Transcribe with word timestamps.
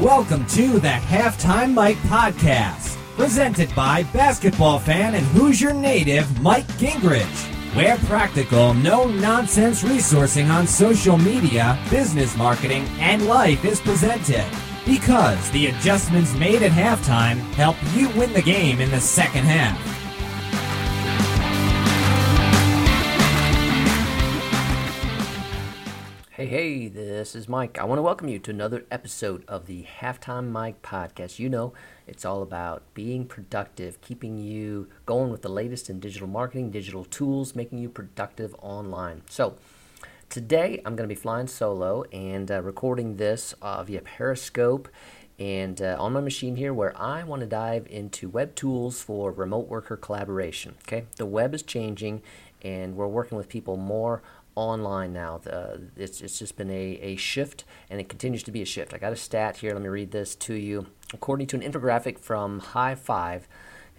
Welcome 0.00 0.46
to 0.46 0.80
the 0.80 0.88
Halftime 0.88 1.74
Mike 1.74 1.98
Podcast, 1.98 2.96
presented 3.16 3.74
by 3.74 4.04
basketball 4.04 4.78
fan 4.78 5.14
and 5.14 5.26
Hoosier 5.26 5.74
native 5.74 6.40
Mike 6.40 6.66
Gingerich. 6.78 7.74
Where 7.74 7.98
practical, 7.98 8.72
no 8.72 9.04
nonsense 9.04 9.82
resourcing 9.82 10.48
on 10.48 10.66
social 10.66 11.18
media, 11.18 11.78
business 11.90 12.34
marketing, 12.34 12.86
and 12.98 13.26
life 13.26 13.62
is 13.66 13.78
presented. 13.78 14.46
Because 14.86 15.50
the 15.50 15.66
adjustments 15.66 16.32
made 16.34 16.62
at 16.62 16.72
halftime 16.72 17.38
help 17.52 17.76
you 17.94 18.08
win 18.18 18.32
the 18.32 18.40
game 18.40 18.80
in 18.80 18.90
the 18.90 19.02
second 19.02 19.44
half. 19.44 19.99
Hey, 26.50 26.88
this 26.88 27.36
is 27.36 27.48
Mike. 27.48 27.78
I 27.78 27.84
want 27.84 28.00
to 28.00 28.02
welcome 28.02 28.26
you 28.26 28.40
to 28.40 28.50
another 28.50 28.84
episode 28.90 29.44
of 29.46 29.66
the 29.66 29.86
Halftime 30.00 30.50
Mike 30.50 30.82
podcast. 30.82 31.38
You 31.38 31.48
know, 31.48 31.74
it's 32.08 32.24
all 32.24 32.42
about 32.42 32.82
being 32.92 33.24
productive, 33.24 34.00
keeping 34.00 34.36
you 34.36 34.88
going 35.06 35.30
with 35.30 35.42
the 35.42 35.48
latest 35.48 35.88
in 35.88 36.00
digital 36.00 36.26
marketing, 36.26 36.72
digital 36.72 37.04
tools, 37.04 37.54
making 37.54 37.78
you 37.78 37.88
productive 37.88 38.52
online. 38.60 39.22
So, 39.30 39.58
today 40.28 40.82
I'm 40.84 40.96
going 40.96 41.08
to 41.08 41.14
be 41.14 41.20
flying 41.20 41.46
solo 41.46 42.02
and 42.12 42.50
uh, 42.50 42.60
recording 42.62 43.16
this 43.16 43.54
uh, 43.62 43.84
via 43.84 44.00
Periscope 44.00 44.88
and 45.38 45.80
uh, 45.80 45.98
on 46.00 46.12
my 46.12 46.20
machine 46.20 46.56
here 46.56 46.74
where 46.74 47.00
I 47.00 47.22
want 47.22 47.42
to 47.42 47.46
dive 47.46 47.86
into 47.88 48.28
web 48.28 48.56
tools 48.56 49.00
for 49.00 49.30
remote 49.30 49.68
worker 49.68 49.96
collaboration. 49.96 50.74
Okay, 50.82 51.06
the 51.14 51.26
web 51.26 51.54
is 51.54 51.62
changing 51.62 52.22
and 52.62 52.96
we're 52.96 53.06
working 53.06 53.38
with 53.38 53.48
people 53.48 53.76
more 53.76 54.22
online 54.54 55.12
now. 55.12 55.38
The, 55.38 55.82
it's, 55.96 56.20
it's 56.20 56.38
just 56.38 56.56
been 56.56 56.70
a, 56.70 56.98
a 57.00 57.16
shift, 57.16 57.64
and 57.88 58.00
it 58.00 58.08
continues 58.08 58.42
to 58.44 58.52
be 58.52 58.62
a 58.62 58.66
shift. 58.66 58.94
I 58.94 58.98
got 58.98 59.12
a 59.12 59.16
stat 59.16 59.58
here. 59.58 59.72
Let 59.72 59.82
me 59.82 59.88
read 59.88 60.10
this 60.10 60.34
to 60.36 60.54
you. 60.54 60.86
According 61.12 61.48
to 61.48 61.56
an 61.56 61.62
infographic 61.62 62.18
from 62.18 62.60
High 62.60 62.94
Five, 62.94 63.48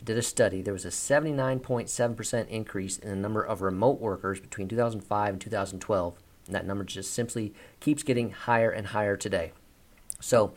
did 0.04 0.18
a 0.18 0.22
study, 0.22 0.62
there 0.62 0.74
was 0.74 0.86
a 0.86 0.90
79.7% 0.90 2.48
increase 2.48 2.98
in 2.98 3.10
the 3.10 3.16
number 3.16 3.44
of 3.44 3.62
remote 3.62 4.00
workers 4.00 4.40
between 4.40 4.68
2005 4.68 5.30
and 5.30 5.42
2012. 5.42 6.20
And 6.48 6.56
that 6.56 6.66
number 6.66 6.84
just 6.84 7.14
simply 7.14 7.54
keeps 7.80 8.02
getting 8.02 8.32
higher 8.32 8.72
and 8.72 8.88
higher 8.88 9.16
today. 9.16 9.52
So, 10.20 10.54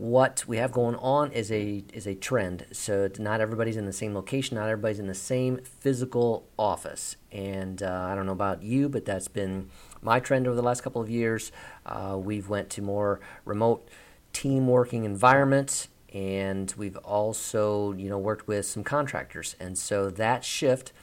what 0.00 0.44
we 0.46 0.56
have 0.56 0.72
going 0.72 0.96
on 0.96 1.30
is 1.30 1.52
a 1.52 1.84
is 1.92 2.06
a 2.06 2.14
trend. 2.14 2.64
So 2.72 3.10
not 3.18 3.42
everybody's 3.42 3.76
in 3.76 3.84
the 3.84 3.92
same 3.92 4.14
location, 4.14 4.54
not 4.54 4.66
everybody's 4.66 4.98
in 4.98 5.08
the 5.08 5.14
same 5.14 5.58
physical 5.62 6.48
office. 6.58 7.16
And 7.30 7.82
uh, 7.82 8.06
I 8.08 8.14
don't 8.14 8.24
know 8.24 8.32
about 8.32 8.62
you, 8.62 8.88
but 8.88 9.04
that's 9.04 9.28
been 9.28 9.68
my 10.00 10.18
trend 10.18 10.46
over 10.46 10.56
the 10.56 10.62
last 10.62 10.80
couple 10.80 11.02
of 11.02 11.10
years. 11.10 11.52
Uh, 11.84 12.16
we've 12.18 12.48
went 12.48 12.70
to 12.70 12.82
more 12.82 13.20
remote 13.44 13.86
team 14.32 14.68
working 14.68 15.04
environments, 15.04 15.88
and 16.14 16.72
we've 16.78 16.96
also 16.98 17.92
you 17.92 18.08
know 18.08 18.18
worked 18.18 18.48
with 18.48 18.64
some 18.64 18.82
contractors. 18.82 19.54
And 19.60 19.76
so 19.76 20.08
that 20.08 20.44
shift 20.44 20.94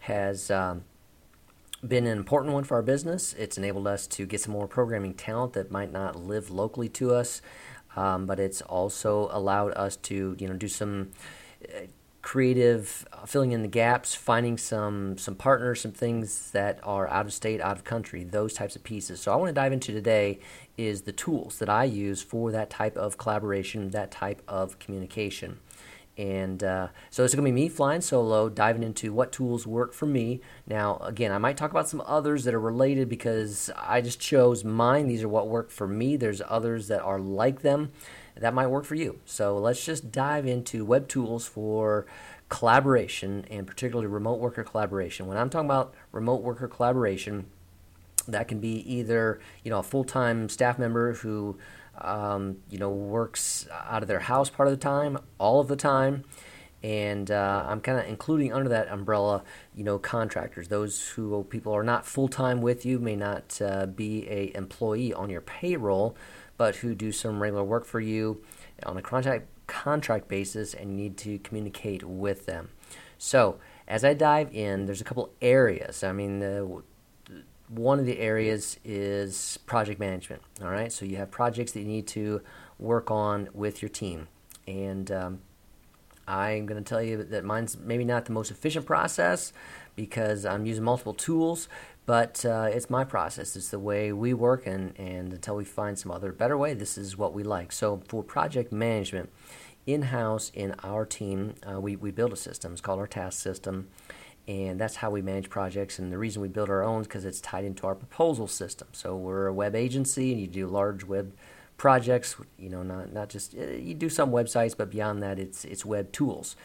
has. 0.00 0.50
Um, 0.50 0.84
been 1.84 2.06
an 2.06 2.16
important 2.16 2.54
one 2.54 2.62
for 2.62 2.76
our 2.76 2.82
business. 2.82 3.32
It's 3.32 3.58
enabled 3.58 3.88
us 3.88 4.06
to 4.06 4.24
get 4.24 4.40
some 4.40 4.52
more 4.52 4.68
programming 4.68 5.14
talent 5.14 5.54
that 5.54 5.72
might 5.72 5.90
not 5.90 6.14
live 6.14 6.48
locally 6.48 6.88
to 6.90 7.12
us 7.12 7.42
um, 7.96 8.26
but 8.26 8.40
it's 8.40 8.62
also 8.62 9.28
allowed 9.32 9.72
us 9.72 9.96
to 9.96 10.36
you 10.38 10.48
know 10.48 10.54
do 10.54 10.68
some 10.68 11.10
uh, 11.64 11.86
creative 12.22 13.06
uh, 13.12 13.26
filling 13.26 13.52
in 13.52 13.62
the 13.62 13.68
gaps, 13.68 14.14
finding 14.14 14.56
some 14.56 15.18
some 15.18 15.34
partners, 15.34 15.80
some 15.80 15.92
things 15.92 16.50
that 16.52 16.78
are 16.82 17.08
out 17.08 17.26
of 17.26 17.32
state, 17.32 17.60
out 17.60 17.76
of 17.76 17.84
country, 17.84 18.24
those 18.24 18.54
types 18.54 18.76
of 18.76 18.82
pieces. 18.82 19.20
So 19.20 19.32
I 19.32 19.36
want 19.36 19.48
to 19.48 19.54
dive 19.54 19.72
into 19.72 19.92
today 19.92 20.38
is 20.78 21.02
the 21.02 21.12
tools 21.12 21.58
that 21.58 21.68
I 21.68 21.84
use 21.84 22.22
for 22.22 22.50
that 22.52 22.70
type 22.70 22.96
of 22.96 23.18
collaboration, 23.18 23.90
that 23.90 24.10
type 24.10 24.40
of 24.48 24.78
communication. 24.78 25.58
And 26.18 26.62
uh, 26.62 26.88
so 27.10 27.24
it's 27.24 27.34
going 27.34 27.44
to 27.44 27.50
be 27.50 27.54
me 27.54 27.68
flying 27.68 28.02
solo, 28.02 28.48
diving 28.48 28.82
into 28.82 29.12
what 29.12 29.32
tools 29.32 29.66
work 29.66 29.94
for 29.94 30.06
me. 30.06 30.40
Now, 30.66 30.98
again, 30.98 31.32
I 31.32 31.38
might 31.38 31.56
talk 31.56 31.70
about 31.70 31.88
some 31.88 32.02
others 32.04 32.44
that 32.44 32.54
are 32.54 32.60
related 32.60 33.08
because 33.08 33.70
I 33.76 34.02
just 34.02 34.20
chose 34.20 34.62
mine. 34.62 35.08
These 35.08 35.22
are 35.22 35.28
what 35.28 35.48
work 35.48 35.70
for 35.70 35.88
me. 35.88 36.16
There's 36.16 36.42
others 36.46 36.88
that 36.88 37.00
are 37.02 37.18
like 37.18 37.62
them 37.62 37.92
that 38.36 38.54
might 38.54 38.66
work 38.66 38.84
for 38.84 38.94
you. 38.94 39.20
So 39.24 39.58
let's 39.58 39.84
just 39.84 40.12
dive 40.12 40.46
into 40.46 40.84
web 40.84 41.08
tools 41.08 41.46
for 41.46 42.06
collaboration 42.48 43.46
and 43.50 43.66
particularly 43.66 44.06
remote 44.06 44.38
worker 44.38 44.64
collaboration. 44.64 45.26
When 45.26 45.38
I'm 45.38 45.48
talking 45.48 45.66
about 45.66 45.94
remote 46.12 46.42
worker 46.42 46.68
collaboration, 46.68 47.46
that 48.28 48.48
can 48.48 48.60
be 48.60 48.78
either 48.92 49.40
you 49.64 49.70
know 49.70 49.78
a 49.78 49.82
full-time 49.82 50.48
staff 50.48 50.78
member 50.78 51.14
who 51.14 51.58
um, 52.02 52.58
you 52.68 52.78
know, 52.78 52.90
works 52.90 53.66
out 53.88 54.02
of 54.02 54.08
their 54.08 54.20
house 54.20 54.50
part 54.50 54.68
of 54.68 54.72
the 54.72 54.80
time, 54.80 55.18
all 55.38 55.60
of 55.60 55.68
the 55.68 55.76
time. 55.76 56.24
And 56.82 57.30
uh, 57.30 57.64
I'm 57.68 57.80
kind 57.80 58.00
of 58.00 58.06
including 58.06 58.52
under 58.52 58.68
that 58.70 58.88
umbrella, 58.88 59.44
you 59.74 59.84
know, 59.84 59.98
contractors, 59.98 60.66
those 60.66 61.10
who 61.10 61.44
people 61.44 61.72
are 61.72 61.84
not 61.84 62.04
full 62.04 62.26
time 62.26 62.60
with 62.60 62.84
you, 62.84 62.98
may 62.98 63.14
not 63.14 63.62
uh, 63.62 63.86
be 63.86 64.28
a 64.28 64.54
employee 64.56 65.14
on 65.14 65.30
your 65.30 65.42
payroll, 65.42 66.16
but 66.56 66.76
who 66.76 66.94
do 66.96 67.12
some 67.12 67.40
regular 67.40 67.62
work 67.62 67.84
for 67.84 68.00
you 68.00 68.42
on 68.84 68.96
a 68.96 69.02
contract 69.02 69.46
contract 69.68 70.26
basis, 70.28 70.74
and 70.74 70.96
need 70.96 71.16
to 71.16 71.38
communicate 71.38 72.02
with 72.02 72.46
them. 72.46 72.70
So 73.16 73.58
as 73.86 74.04
I 74.04 74.12
dive 74.12 74.52
in, 74.52 74.86
there's 74.86 75.00
a 75.00 75.04
couple 75.04 75.32
areas. 75.40 76.02
I 76.02 76.10
mean, 76.12 76.40
the 76.40 76.82
one 77.74 77.98
of 77.98 78.06
the 78.06 78.18
areas 78.18 78.78
is 78.84 79.58
project 79.66 79.98
management. 79.98 80.42
All 80.60 80.70
right, 80.70 80.92
so 80.92 81.04
you 81.04 81.16
have 81.16 81.30
projects 81.30 81.72
that 81.72 81.80
you 81.80 81.86
need 81.86 82.06
to 82.08 82.42
work 82.78 83.10
on 83.10 83.48
with 83.54 83.82
your 83.82 83.88
team, 83.88 84.28
and 84.66 85.10
um, 85.10 85.40
I'm 86.28 86.66
going 86.66 86.82
to 86.82 86.88
tell 86.88 87.02
you 87.02 87.22
that 87.22 87.44
mine's 87.44 87.76
maybe 87.78 88.04
not 88.04 88.26
the 88.26 88.32
most 88.32 88.50
efficient 88.50 88.86
process 88.86 89.52
because 89.96 90.44
I'm 90.44 90.66
using 90.66 90.84
multiple 90.84 91.14
tools, 91.14 91.68
but 92.06 92.44
uh, 92.44 92.68
it's 92.70 92.90
my 92.90 93.04
process. 93.04 93.56
It's 93.56 93.68
the 93.68 93.78
way 93.78 94.12
we 94.12 94.34
work, 94.34 94.66
and, 94.66 94.98
and 94.98 95.32
until 95.32 95.56
we 95.56 95.64
find 95.64 95.98
some 95.98 96.10
other 96.10 96.32
better 96.32 96.58
way, 96.58 96.74
this 96.74 96.98
is 96.98 97.16
what 97.16 97.32
we 97.32 97.42
like. 97.42 97.72
So 97.72 98.02
for 98.08 98.22
project 98.22 98.72
management, 98.72 99.30
in 99.86 100.02
house 100.02 100.50
in 100.54 100.74
our 100.84 101.04
team, 101.04 101.54
uh, 101.68 101.80
we, 101.80 101.96
we 101.96 102.10
build 102.10 102.32
a 102.32 102.36
system. 102.36 102.72
It's 102.72 102.80
called 102.80 103.00
our 103.00 103.06
task 103.06 103.40
system 103.40 103.88
and 104.48 104.80
that's 104.80 104.96
how 104.96 105.10
we 105.10 105.22
manage 105.22 105.48
projects. 105.50 105.98
And 105.98 106.12
the 106.12 106.18
reason 106.18 106.42
we 106.42 106.48
build 106.48 106.68
our 106.68 106.82
own 106.82 107.02
is 107.02 107.06
because 107.06 107.24
it's 107.24 107.40
tied 107.40 107.64
into 107.64 107.86
our 107.86 107.94
proposal 107.94 108.48
system. 108.48 108.88
So 108.92 109.16
we're 109.16 109.46
a 109.46 109.52
web 109.52 109.74
agency, 109.74 110.32
and 110.32 110.40
you 110.40 110.46
do 110.46 110.66
large 110.66 111.04
web 111.04 111.32
projects. 111.76 112.36
You 112.58 112.70
know, 112.70 112.82
not 112.82 113.12
not 113.12 113.28
just 113.28 113.54
uh, 113.56 113.66
you 113.66 113.94
do 113.94 114.08
some 114.08 114.30
websites, 114.30 114.76
but 114.76 114.90
beyond 114.90 115.22
that, 115.22 115.38
it's 115.38 115.64
it's 115.64 115.84
web 115.84 116.12
tools, 116.12 116.56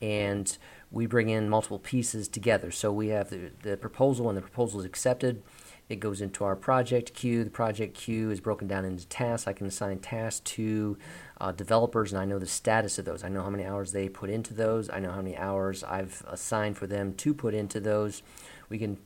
and 0.00 0.56
we 0.90 1.06
bring 1.06 1.28
in 1.28 1.48
multiple 1.48 1.78
pieces 1.78 2.28
together. 2.28 2.70
So 2.70 2.92
we 2.92 3.08
have 3.08 3.30
the, 3.30 3.50
the 3.62 3.76
proposal, 3.76 4.28
and 4.28 4.36
the 4.36 4.42
proposal 4.42 4.80
is 4.80 4.86
accepted. 4.86 5.42
It 5.88 6.00
goes 6.00 6.20
into 6.20 6.44
our 6.44 6.56
project 6.56 7.14
queue. 7.14 7.44
The 7.44 7.50
project 7.50 7.94
queue 7.94 8.30
is 8.30 8.40
broken 8.40 8.66
down 8.66 8.84
into 8.84 9.06
tasks. 9.06 9.46
I 9.46 9.52
can 9.52 9.68
assign 9.68 10.00
tasks 10.00 10.40
to 10.40 10.98
uh, 11.40 11.52
developers, 11.52 12.12
and 12.12 12.20
I 12.20 12.24
know 12.24 12.40
the 12.40 12.46
status 12.46 12.98
of 12.98 13.04
those. 13.04 13.22
I 13.22 13.28
know 13.28 13.42
how 13.42 13.50
many 13.50 13.64
hours 13.64 13.92
they 13.92 14.08
put 14.08 14.28
into 14.28 14.52
those. 14.52 14.90
I 14.90 14.98
know 14.98 15.12
how 15.12 15.22
many 15.22 15.36
hours 15.36 15.84
I've 15.84 16.24
assigned 16.26 16.76
for 16.76 16.88
them 16.88 17.14
to 17.14 17.32
put 17.32 17.54
into 17.54 17.78
those. 17.78 18.22
We 18.68 18.78
can 18.78 18.98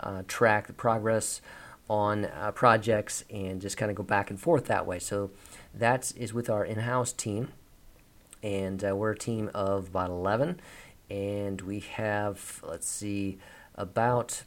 uh, 0.00 0.22
track 0.26 0.66
the 0.66 0.72
progress 0.72 1.40
on 1.88 2.24
uh, 2.24 2.50
projects 2.50 3.24
and 3.30 3.60
just 3.60 3.76
kind 3.76 3.90
of 3.90 3.96
go 3.96 4.02
back 4.02 4.28
and 4.28 4.40
forth 4.40 4.64
that 4.66 4.84
way. 4.84 4.98
So 4.98 5.30
that 5.72 6.12
is 6.16 6.34
with 6.34 6.50
our 6.50 6.64
in-house 6.64 7.12
team, 7.12 7.52
and 8.42 8.84
uh, 8.84 8.96
we're 8.96 9.12
a 9.12 9.18
team 9.18 9.48
of 9.54 9.88
about 9.88 10.10
11, 10.10 10.60
and 11.08 11.60
we 11.60 11.78
have 11.80 12.60
let's 12.66 12.88
see 12.88 13.38
about 13.76 14.42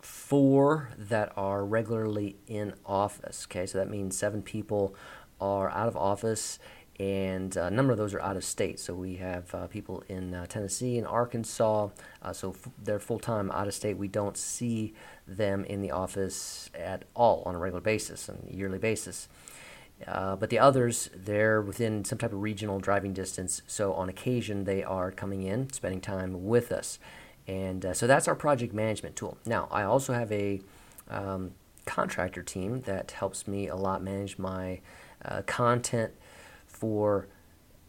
four 0.00 0.90
that 0.96 1.32
are 1.36 1.64
regularly 1.64 2.36
in 2.46 2.74
office. 2.84 3.46
Okay, 3.50 3.66
so 3.66 3.78
that 3.78 3.90
means 3.90 4.16
seven 4.16 4.42
people 4.42 4.94
are 5.40 5.70
out 5.70 5.88
of 5.88 5.96
office, 5.96 6.58
and 6.98 7.56
a 7.56 7.70
number 7.70 7.92
of 7.92 7.98
those 7.98 8.14
are 8.14 8.20
out 8.20 8.36
of 8.36 8.44
state. 8.44 8.80
So 8.80 8.94
we 8.94 9.16
have 9.16 9.54
uh, 9.54 9.66
people 9.68 10.02
in 10.08 10.34
uh, 10.34 10.46
Tennessee 10.46 10.98
and 10.98 11.06
Arkansas, 11.06 11.88
uh, 12.22 12.32
so 12.32 12.50
f- 12.50 12.68
they're 12.82 12.98
full 12.98 13.20
time 13.20 13.50
out 13.52 13.68
of 13.68 13.74
state. 13.74 13.96
We 13.96 14.08
don't 14.08 14.36
see 14.36 14.94
them 15.26 15.64
in 15.64 15.80
the 15.80 15.90
office 15.90 16.70
at 16.74 17.04
all 17.14 17.42
on 17.46 17.54
a 17.54 17.58
regular 17.58 17.80
basis, 17.80 18.28
on 18.28 18.38
a 18.50 18.54
yearly 18.54 18.78
basis. 18.78 19.28
Uh, 20.06 20.36
but 20.36 20.48
the 20.50 20.58
others, 20.58 21.10
they're 21.14 21.60
within 21.60 22.04
some 22.04 22.18
type 22.18 22.32
of 22.32 22.40
regional 22.40 22.78
driving 22.78 23.12
distance. 23.12 23.62
So 23.66 23.92
on 23.94 24.08
occasion, 24.08 24.64
they 24.64 24.84
are 24.84 25.10
coming 25.10 25.42
in, 25.42 25.72
spending 25.72 26.00
time 26.00 26.46
with 26.46 26.70
us. 26.70 26.98
And 27.48 27.84
uh, 27.84 27.94
so 27.94 28.06
that's 28.06 28.28
our 28.28 28.34
project 28.34 28.74
management 28.74 29.16
tool. 29.16 29.38
Now, 29.46 29.68
I 29.72 29.82
also 29.82 30.12
have 30.12 30.30
a 30.30 30.60
um, 31.08 31.52
contractor 31.86 32.42
team 32.42 32.82
that 32.82 33.12
helps 33.12 33.48
me 33.48 33.66
a 33.66 33.74
lot 33.74 34.02
manage 34.02 34.38
my 34.38 34.80
uh, 35.24 35.42
content 35.46 36.12
for 36.66 37.26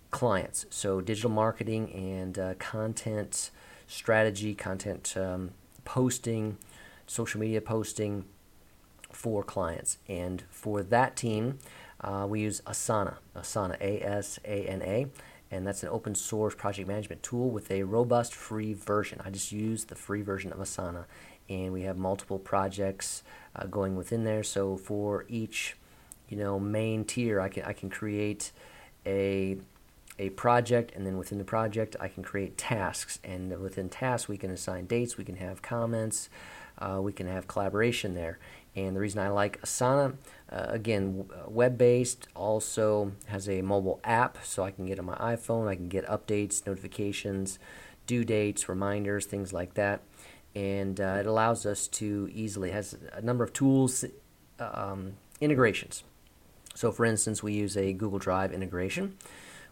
clients. 0.10 0.66
So, 0.70 1.02
digital 1.02 1.30
marketing 1.30 1.92
and 1.92 2.40
uh, 2.40 2.54
content 2.56 3.52
strategy, 3.86 4.56
content 4.56 5.16
um, 5.18 5.52
posting, 5.84 6.58
social 7.06 7.42
media 7.42 7.60
posting 7.60 8.24
for 9.12 9.44
clients. 9.44 9.98
And 10.08 10.44
for 10.50 10.82
that 10.84 11.18
team, 11.18 11.60
uh, 12.02 12.26
we 12.30 12.40
use 12.42 12.62
Asana, 12.62 13.16
Asana, 13.36 13.76
A 13.82 14.02
S 14.02 14.40
A 14.46 14.68
N 14.68 14.82
A, 14.82 15.08
and 15.52 15.66
that's 15.66 15.84
an 15.84 15.90
open 15.90 16.16
source 16.16 16.56
project 16.56 16.88
management 16.88 17.24
tool 17.24 17.50
with 17.50 17.72
a 17.72 17.84
robust 17.84 18.34
free 18.34 18.74
version. 18.74 19.22
I 19.24 19.30
just 19.30 19.52
use 19.52 19.86
the 19.86 19.96
free 19.96 20.22
version 20.22 20.52
of 20.52 20.60
Asana, 20.60 21.06
and 21.50 21.74
we 21.74 21.84
have 21.84 21.98
multiple 21.98 22.40
projects 22.40 23.24
uh, 23.56 23.66
going 23.66 23.96
within 23.96 24.24
there. 24.24 24.44
So 24.44 24.78
for 24.78 25.26
each, 25.28 25.76
you 26.30 26.38
know, 26.38 26.60
main 26.60 27.06
tier, 27.06 27.42
I 27.42 27.50
can 27.50 27.64
I 27.64 27.74
can 27.74 27.90
create 27.90 28.52
a 29.06 29.58
a 30.20 30.30
project, 30.32 30.94
and 30.96 31.06
then 31.06 31.18
within 31.18 31.38
the 31.38 31.46
project, 31.46 31.96
I 32.00 32.10
can 32.10 32.24
create 32.24 32.58
tasks, 32.58 33.20
and 33.24 33.58
within 33.60 33.88
tasks, 33.90 34.28
we 34.28 34.38
can 34.38 34.52
assign 34.52 34.86
dates, 34.86 35.18
we 35.18 35.24
can 35.24 35.38
have 35.38 35.62
comments, 35.62 36.30
uh, 36.78 37.00
we 37.02 37.14
can 37.14 37.26
have 37.26 37.48
collaboration 37.48 38.16
there. 38.16 38.38
And 38.76 38.96
the 38.96 39.00
reason 39.00 39.20
I 39.20 39.30
like 39.30 39.62
Asana, 39.62 40.16
uh, 40.52 40.68
again, 40.70 41.26
web 41.48 41.78
based, 41.78 42.28
also 42.36 43.14
has 43.26 43.50
a 43.50 43.62
mobile 43.62 44.00
app, 44.04 44.38
so 44.44 44.64
I 44.64 44.72
can 44.72 44.86
get 44.86 45.00
on 45.00 45.06
my 45.06 45.16
iPhone, 45.16 45.68
I 45.68 45.76
can 45.76 45.90
get 45.90 46.06
updates, 46.06 46.66
notifications, 46.66 47.60
due 48.06 48.24
dates, 48.24 48.70
reminders, 48.70 49.26
things 49.26 49.52
like 49.54 49.74
that. 49.74 50.02
And 50.56 51.00
uh, 51.00 51.18
it 51.20 51.26
allows 51.26 51.66
us 51.66 51.88
to 51.88 52.30
easily, 52.34 52.72
has 52.72 52.98
a 53.14 53.22
number 53.22 53.44
of 53.44 53.54
tools, 53.54 54.06
um, 54.60 55.14
integrations. 55.42 56.04
So, 56.76 56.92
for 56.92 57.06
instance, 57.06 57.44
we 57.44 57.54
use 57.54 57.76
a 57.76 57.94
Google 57.94 58.20
Drive 58.20 58.52
integration, 58.52 59.18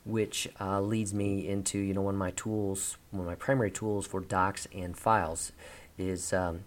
which 0.05 0.47
uh, 0.59 0.81
leads 0.81 1.13
me 1.13 1.47
into 1.47 1.77
you 1.77 1.93
know 1.93 2.01
one 2.01 2.15
of 2.15 2.19
my 2.19 2.31
tools, 2.31 2.97
one 3.11 3.21
of 3.21 3.27
my 3.27 3.35
primary 3.35 3.71
tools 3.71 4.05
for 4.07 4.19
docs 4.19 4.67
and 4.73 4.97
files 4.97 5.51
is 5.97 6.33
um, 6.33 6.63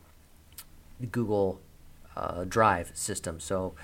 Google 1.10 1.60
uh, 2.16 2.44
Drive 2.44 2.92
system. 2.94 3.40
So 3.40 3.74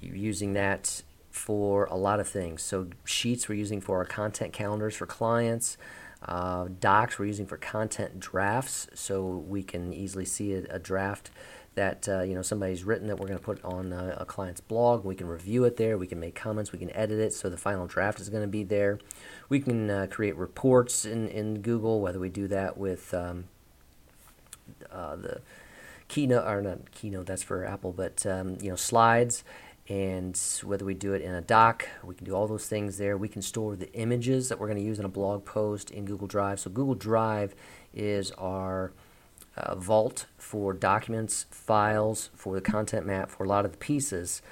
using 0.00 0.52
that 0.54 1.02
for 1.30 1.84
a 1.86 1.96
lot 1.96 2.20
of 2.20 2.28
things. 2.28 2.62
So 2.62 2.88
Sheets 3.04 3.48
we're 3.48 3.56
using 3.56 3.80
for 3.80 3.98
our 3.98 4.04
content 4.04 4.52
calendars 4.52 4.96
for 4.96 5.06
clients. 5.06 5.76
Uh, 6.22 6.66
docs 6.80 7.18
we're 7.18 7.26
using 7.26 7.46
for 7.46 7.56
content 7.56 8.18
drafts, 8.18 8.88
so 8.92 9.24
we 9.24 9.62
can 9.62 9.92
easily 9.92 10.24
see 10.24 10.52
a, 10.52 10.64
a 10.68 10.78
draft 10.78 11.30
that 11.76 12.08
uh, 12.08 12.22
you 12.22 12.34
know 12.34 12.42
somebody's 12.42 12.82
written 12.82 13.06
that 13.06 13.20
we're 13.20 13.28
going 13.28 13.38
to 13.38 13.44
put 13.44 13.64
on 13.64 13.92
a, 13.92 14.16
a, 14.18 14.24
client's 14.24 14.60
blog. 14.60 15.04
We 15.04 15.14
can 15.14 15.28
review 15.28 15.62
it 15.62 15.76
there. 15.76 15.96
We 15.96 16.08
can 16.08 16.18
make 16.18 16.34
comments. 16.34 16.72
We 16.72 16.78
can 16.80 16.90
edit 16.90 17.20
it. 17.20 17.32
So 17.32 17.48
the 17.48 17.56
final 17.56 17.86
draft 17.86 18.18
is 18.18 18.28
going 18.30 18.42
to 18.42 18.48
be 18.48 18.64
there. 18.64 18.98
We 19.48 19.60
can 19.60 19.88
uh, 19.88 20.08
create 20.10 20.36
reports 20.36 21.04
in, 21.04 21.28
in 21.28 21.62
Google, 21.62 22.00
whether 22.00 22.18
we 22.18 22.30
do 22.30 22.48
that 22.48 22.76
with 22.76 23.14
um, 23.14 23.44
uh, 24.90 25.14
the 25.14 25.40
Keynote 26.08 26.46
or 26.46 26.62
not 26.62 26.90
Keynote, 26.90 27.26
that's 27.26 27.42
for 27.42 27.64
Apple, 27.64 27.92
but 27.92 28.24
um, 28.26 28.58
you 28.60 28.70
know 28.70 28.76
slides, 28.76 29.44
and 29.88 30.38
whether 30.64 30.84
we 30.84 30.94
do 30.94 31.12
it 31.14 31.22
in 31.22 31.34
a 31.34 31.40
doc, 31.40 31.88
we 32.02 32.14
can 32.14 32.26
do 32.26 32.32
all 32.32 32.46
those 32.46 32.66
things 32.66 32.98
there. 32.98 33.16
We 33.16 33.28
can 33.28 33.42
store 33.42 33.76
the 33.76 33.92
images 33.94 34.48
that 34.48 34.58
we're 34.58 34.66
going 34.66 34.78
to 34.78 34.84
use 34.84 34.98
in 34.98 35.04
a 35.04 35.10
blog 35.10 35.44
post 35.44 35.90
in 35.90 36.04
Google 36.04 36.26
Drive. 36.26 36.60
So 36.60 36.70
Google 36.70 36.94
Drive 36.94 37.54
is 37.94 38.30
our 38.32 38.92
uh, 39.56 39.74
vault 39.74 40.26
for 40.36 40.72
documents, 40.72 41.46
files, 41.50 42.30
for 42.34 42.54
the 42.54 42.60
content 42.60 43.06
map, 43.06 43.30
for 43.30 43.44
a 43.44 43.48
lot 43.48 43.64
of 43.64 43.72
the 43.72 43.78
pieces 43.78 44.42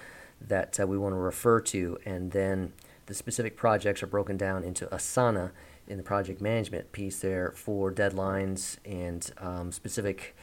that 0.40 0.78
uh, 0.80 0.86
we 0.86 0.98
want 0.98 1.14
to 1.14 1.18
refer 1.18 1.60
to, 1.60 1.98
and 2.04 2.32
then 2.32 2.72
the 3.06 3.14
specific 3.14 3.56
projects 3.56 4.02
are 4.02 4.06
broken 4.08 4.36
down 4.36 4.64
into 4.64 4.86
Asana 4.86 5.52
in 5.86 5.96
the 5.96 6.02
project 6.02 6.40
management 6.40 6.92
piece 6.92 7.20
there 7.20 7.52
for 7.52 7.92
deadlines 7.92 8.78
and 8.84 9.30
um, 9.38 9.70
specific 9.70 10.34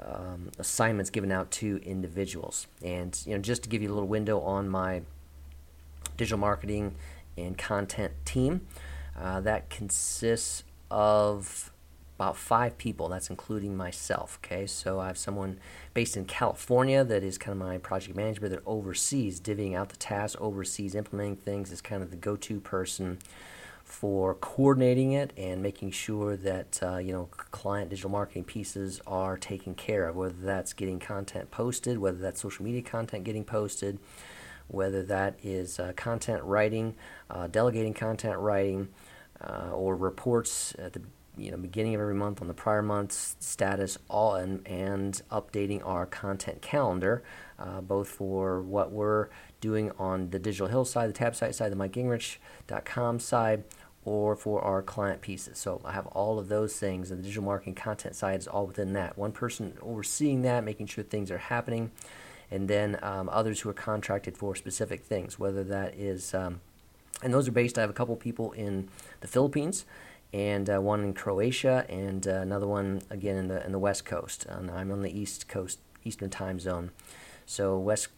um, 0.00 0.50
assignments 0.58 1.10
given 1.10 1.30
out 1.30 1.50
to 1.52 1.80
individuals. 1.84 2.66
And 2.82 3.18
you 3.26 3.34
know, 3.34 3.40
just 3.40 3.62
to 3.64 3.68
give 3.68 3.82
you 3.82 3.88
a 3.88 3.94
little 3.94 4.08
window 4.08 4.40
on 4.40 4.68
my 4.68 5.02
digital 6.16 6.38
marketing 6.38 6.94
and 7.36 7.56
content 7.58 8.12
team, 8.24 8.66
uh, 9.18 9.40
that 9.40 9.70
consists 9.70 10.64
of 10.90 11.72
about 12.16 12.36
five 12.36 12.78
people. 12.78 13.08
That's 13.08 13.30
including 13.30 13.76
myself. 13.76 14.38
Okay, 14.44 14.66
so 14.66 15.00
I 15.00 15.08
have 15.08 15.18
someone 15.18 15.58
based 15.92 16.16
in 16.16 16.24
California 16.24 17.04
that 17.04 17.22
is 17.22 17.38
kind 17.38 17.52
of 17.52 17.66
my 17.66 17.78
project 17.78 18.16
manager 18.16 18.48
that 18.48 18.62
oversees 18.66 19.40
divvying 19.40 19.74
out 19.74 19.88
the 19.88 19.96
tasks, 19.96 20.36
oversees 20.40 20.94
implementing 20.94 21.36
things, 21.36 21.72
is 21.72 21.80
kind 21.80 22.02
of 22.02 22.10
the 22.10 22.16
go-to 22.16 22.60
person 22.60 23.18
for 23.84 24.34
coordinating 24.34 25.12
it 25.12 25.32
and 25.36 25.62
making 25.62 25.90
sure 25.90 26.36
that 26.36 26.80
uh, 26.82 26.96
you 26.96 27.12
know 27.12 27.28
client 27.50 27.90
digital 27.90 28.10
marketing 28.10 28.42
pieces 28.42 29.00
are 29.06 29.36
taken 29.36 29.74
care 29.74 30.08
of 30.08 30.16
whether 30.16 30.34
that's 30.40 30.72
getting 30.72 30.98
content 30.98 31.50
posted 31.50 31.98
whether 31.98 32.16
that's 32.16 32.40
social 32.40 32.64
media 32.64 32.80
content 32.82 33.24
getting 33.24 33.44
posted 33.44 33.98
whether 34.68 35.02
that 35.02 35.38
is 35.42 35.78
uh, 35.78 35.92
content 35.96 36.42
writing 36.42 36.96
uh, 37.28 37.46
delegating 37.46 37.92
content 37.92 38.38
writing 38.38 38.88
uh, 39.42 39.70
or 39.72 39.94
reports 39.94 40.74
at 40.78 40.94
the 40.94 41.02
you 41.36 41.50
know 41.50 41.56
beginning 41.56 41.94
of 41.94 42.00
every 42.00 42.14
month 42.14 42.40
on 42.40 42.48
the 42.48 42.54
prior 42.54 42.82
month's 42.82 43.36
status 43.40 43.98
all 44.08 44.34
and, 44.36 44.66
and 44.66 45.22
updating 45.30 45.84
our 45.86 46.06
content 46.06 46.62
calendar 46.62 47.22
uh, 47.58 47.80
both 47.80 48.08
for 48.08 48.60
what 48.60 48.90
we're 48.90 49.28
doing 49.64 49.90
on 49.98 50.28
the 50.28 50.38
Digital 50.38 50.66
Hill 50.66 50.84
side, 50.84 51.12
the 51.12 51.18
TabSite 51.18 51.54
side, 51.54 51.72
the 51.72 51.76
MikeGingerich.com 51.76 53.18
side, 53.18 53.64
or 54.04 54.36
for 54.36 54.60
our 54.60 54.82
client 54.82 55.22
pieces. 55.22 55.58
So 55.58 55.80
I 55.84 55.92
have 55.92 56.06
all 56.08 56.38
of 56.38 56.48
those 56.48 56.76
things, 56.76 57.10
and 57.10 57.20
the 57.20 57.24
digital 57.24 57.44
marketing 57.44 57.74
content 57.74 58.14
side 58.14 58.40
is 58.40 58.46
all 58.46 58.66
within 58.66 58.92
that. 58.92 59.16
One 59.16 59.32
person 59.32 59.78
overseeing 59.80 60.42
that, 60.42 60.64
making 60.64 60.88
sure 60.88 61.02
things 61.02 61.30
are 61.30 61.38
happening, 61.38 61.92
and 62.50 62.68
then 62.68 62.98
um, 63.02 63.30
others 63.30 63.60
who 63.60 63.70
are 63.70 63.74
contracted 63.74 64.36
for 64.36 64.54
specific 64.54 65.02
things, 65.02 65.38
whether 65.38 65.64
that 65.64 65.94
is, 65.94 66.34
um, 66.34 66.60
and 67.22 67.32
those 67.32 67.48
are 67.48 67.52
based. 67.52 67.78
I 67.78 67.80
have 67.80 67.90
a 67.90 67.94
couple 67.94 68.14
people 68.16 68.52
in 68.52 68.90
the 69.20 69.28
Philippines. 69.28 69.86
And 70.34 70.68
uh, 70.68 70.80
one 70.80 71.04
in 71.04 71.14
Croatia, 71.14 71.86
and 71.88 72.26
uh, 72.26 72.40
another 72.40 72.66
one 72.66 73.02
again 73.08 73.36
in 73.36 73.46
the 73.46 73.64
in 73.64 73.70
the 73.70 73.78
West 73.78 74.04
Coast. 74.04 74.44
And 74.46 74.68
I'm 74.68 74.90
on 74.90 75.02
the 75.02 75.16
East 75.16 75.48
Coast, 75.48 75.78
Eastern 76.04 76.28
Time 76.28 76.58
Zone. 76.58 76.90
So 77.46 77.78
West 77.78 78.08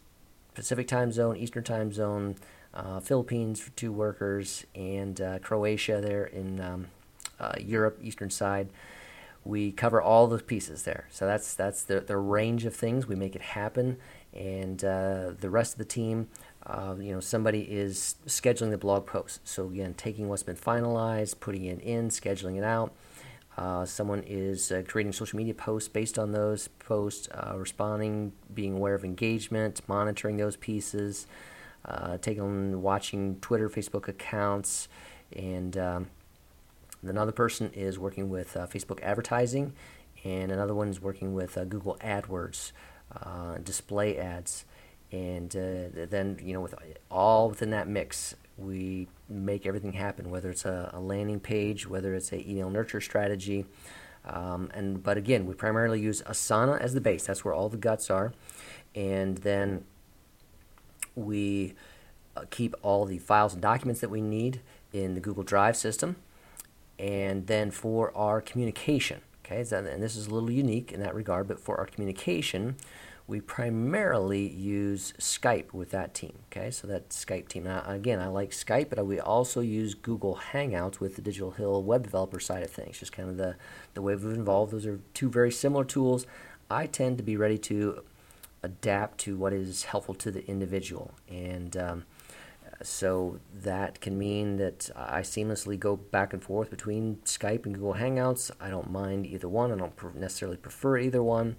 Pacific 0.57 0.87
time 0.87 1.11
zone, 1.11 1.37
Eastern 1.37 1.63
time 1.63 1.91
zone, 1.91 2.35
uh, 2.73 2.99
Philippines 2.99 3.59
for 3.59 3.69
two 3.71 3.91
workers, 3.91 4.65
and 4.73 5.21
uh, 5.21 5.37
Croatia 5.37 6.01
there 6.01 6.25
in 6.25 6.59
um, 6.59 6.87
uh, 7.39 7.53
Europe, 7.59 7.99
Eastern 8.01 8.31
side. 8.31 8.69
We 9.45 9.71
cover 9.71 10.01
all 10.01 10.25
those 10.25 10.41
pieces 10.41 10.81
there. 10.81 11.05
So 11.11 11.27
that's 11.27 11.53
that's 11.53 11.83
the, 11.83 11.99
the 11.99 12.17
range 12.17 12.65
of 12.65 12.75
things. 12.75 13.05
We 13.05 13.15
make 13.15 13.35
it 13.35 13.43
happen, 13.43 13.97
and 14.33 14.83
uh, 14.83 15.33
the 15.39 15.51
rest 15.51 15.73
of 15.73 15.77
the 15.77 15.85
team, 15.85 16.27
uh, 16.67 16.95
you 16.99 17.13
know, 17.13 17.21
somebody 17.21 17.61
is 17.61 18.15
scheduling 18.27 18.71
the 18.71 18.77
blog 18.77 19.05
post. 19.05 19.47
So 19.47 19.67
again, 19.67 19.93
taking 19.93 20.27
what's 20.27 20.43
been 20.43 20.57
finalized, 20.57 21.39
putting 21.39 21.63
it 21.63 21.79
in, 21.79 22.09
scheduling 22.09 22.57
it 22.57 22.63
out. 22.63 22.93
Uh, 23.57 23.85
someone 23.85 24.23
is 24.27 24.71
uh, 24.71 24.83
creating 24.87 25.13
social 25.13 25.37
media 25.37 25.53
posts 25.53 25.89
based 25.89 26.19
on 26.19 26.31
those 26.31 26.67
posts, 26.67 27.27
uh, 27.31 27.53
responding, 27.57 28.33
being 28.53 28.73
aware 28.73 28.93
of 28.93 29.03
engagement, 29.03 29.81
monitoring 29.87 30.37
those 30.37 30.57
pieces, 30.57 31.25
uh, 31.85 32.17
taking 32.17 32.81
watching 32.81 33.39
Twitter, 33.39 33.69
Facebook 33.69 34.07
accounts, 34.07 34.89
and 35.35 35.75
um, 35.77 36.07
another 37.01 37.31
person 37.31 37.71
is 37.73 37.97
working 37.97 38.29
with 38.29 38.55
uh, 38.55 38.67
Facebook 38.67 39.01
advertising, 39.01 39.73
and 40.23 40.51
another 40.51 40.75
one 40.75 40.89
is 40.89 41.01
working 41.01 41.33
with 41.33 41.55
Google 41.69 41.97
AdWords, 42.01 42.73
display 43.63 44.17
ads, 44.19 44.65
and 45.11 45.49
then 45.51 46.37
you 46.41 46.53
know 46.53 46.61
with 46.61 46.75
all 47.09 47.49
within 47.49 47.69
that 47.71 47.87
mix, 47.87 48.35
we 48.57 49.07
make 49.29 49.65
everything 49.65 49.93
happen, 49.93 50.29
whether 50.29 50.49
it's 50.49 50.65
a, 50.65 50.89
a 50.93 50.99
landing 50.99 51.39
page, 51.39 51.87
whether 51.87 52.13
it's 52.13 52.31
a 52.31 52.49
email 52.49 52.69
nurture 52.69 53.01
strategy. 53.01 53.65
Um, 54.25 54.69
and 54.73 55.01
but 55.01 55.17
again, 55.17 55.45
we 55.45 55.53
primarily 55.53 56.01
use 56.01 56.21
Asana 56.23 56.79
as 56.81 56.93
the 56.93 57.01
base. 57.01 57.25
That's 57.25 57.45
where 57.45 57.53
all 57.53 57.69
the 57.69 57.77
guts 57.77 58.09
are, 58.09 58.33
and 58.93 59.37
then 59.39 59.85
we 61.15 61.73
uh, 62.35 62.43
keep 62.49 62.75
all 62.81 63.05
the 63.05 63.17
files 63.17 63.53
and 63.53 63.61
documents 63.61 64.01
that 64.01 64.09
we 64.09 64.21
need 64.21 64.61
in 64.91 65.13
the 65.13 65.19
Google 65.19 65.43
Drive 65.43 65.77
system. 65.77 66.17
And 66.99 67.47
then 67.47 67.71
for 67.71 68.15
our 68.17 68.41
communication, 68.41 69.21
okay, 69.45 69.59
and 69.59 70.01
this 70.01 70.15
is 70.15 70.27
a 70.27 70.33
little 70.33 70.51
unique 70.51 70.91
in 70.91 70.99
that 71.01 71.13
regard, 71.13 71.47
but 71.47 71.59
for 71.59 71.77
our 71.77 71.85
communication, 71.85 72.75
we 73.27 73.41
primarily 73.41 74.47
use 74.47 75.13
Skype 75.19 75.73
with 75.73 75.91
that 75.91 76.13
team. 76.13 76.39
Okay, 76.49 76.71
so 76.71 76.87
that 76.87 77.09
Skype 77.09 77.49
team. 77.49 77.65
Now, 77.65 77.83
again, 77.85 78.19
I 78.21 78.27
like 78.27 78.51
Skype, 78.51 78.89
but 78.89 79.05
we 79.05 79.19
also 79.19 79.59
use 79.59 79.93
Google 79.93 80.39
Hangouts 80.53 81.01
with 81.01 81.17
the 81.17 81.21
Digital 81.21 81.51
Hill 81.51 81.83
web 81.83 82.03
developer 82.03 82.39
side 82.39 82.63
of 82.63 82.71
things. 82.71 82.99
Just 82.99 83.11
kind 83.11 83.29
of 83.29 83.35
the 83.35 83.57
the 83.93 84.01
way 84.01 84.15
we've 84.15 84.33
involved. 84.33 84.71
Those 84.71 84.85
are 84.85 85.01
two 85.13 85.29
very 85.29 85.51
similar 85.51 85.83
tools. 85.83 86.25
I 86.71 86.85
tend 86.85 87.17
to 87.17 87.23
be 87.23 87.35
ready 87.35 87.57
to 87.59 88.03
adapt 88.63 89.17
to 89.19 89.35
what 89.35 89.51
is 89.51 89.83
helpful 89.83 90.15
to 90.15 90.31
the 90.31 90.47
individual, 90.47 91.11
and 91.27 91.75
um, 91.75 92.05
so 92.81 93.39
that 93.53 93.99
can 93.99 94.17
mean 94.17 94.55
that 94.55 94.89
I 94.95 95.19
seamlessly 95.19 95.77
go 95.77 95.97
back 95.97 96.31
and 96.31 96.41
forth 96.41 96.69
between 96.69 97.17
Skype 97.25 97.65
and 97.65 97.75
Google 97.75 97.95
Hangouts. 97.95 98.51
I 98.61 98.69
don't 98.69 98.89
mind 98.89 99.25
either 99.25 99.49
one. 99.49 99.73
I 99.73 99.75
don't 99.75 100.15
necessarily 100.15 100.57
prefer 100.57 100.97
either 100.97 101.21
one. 101.21 101.57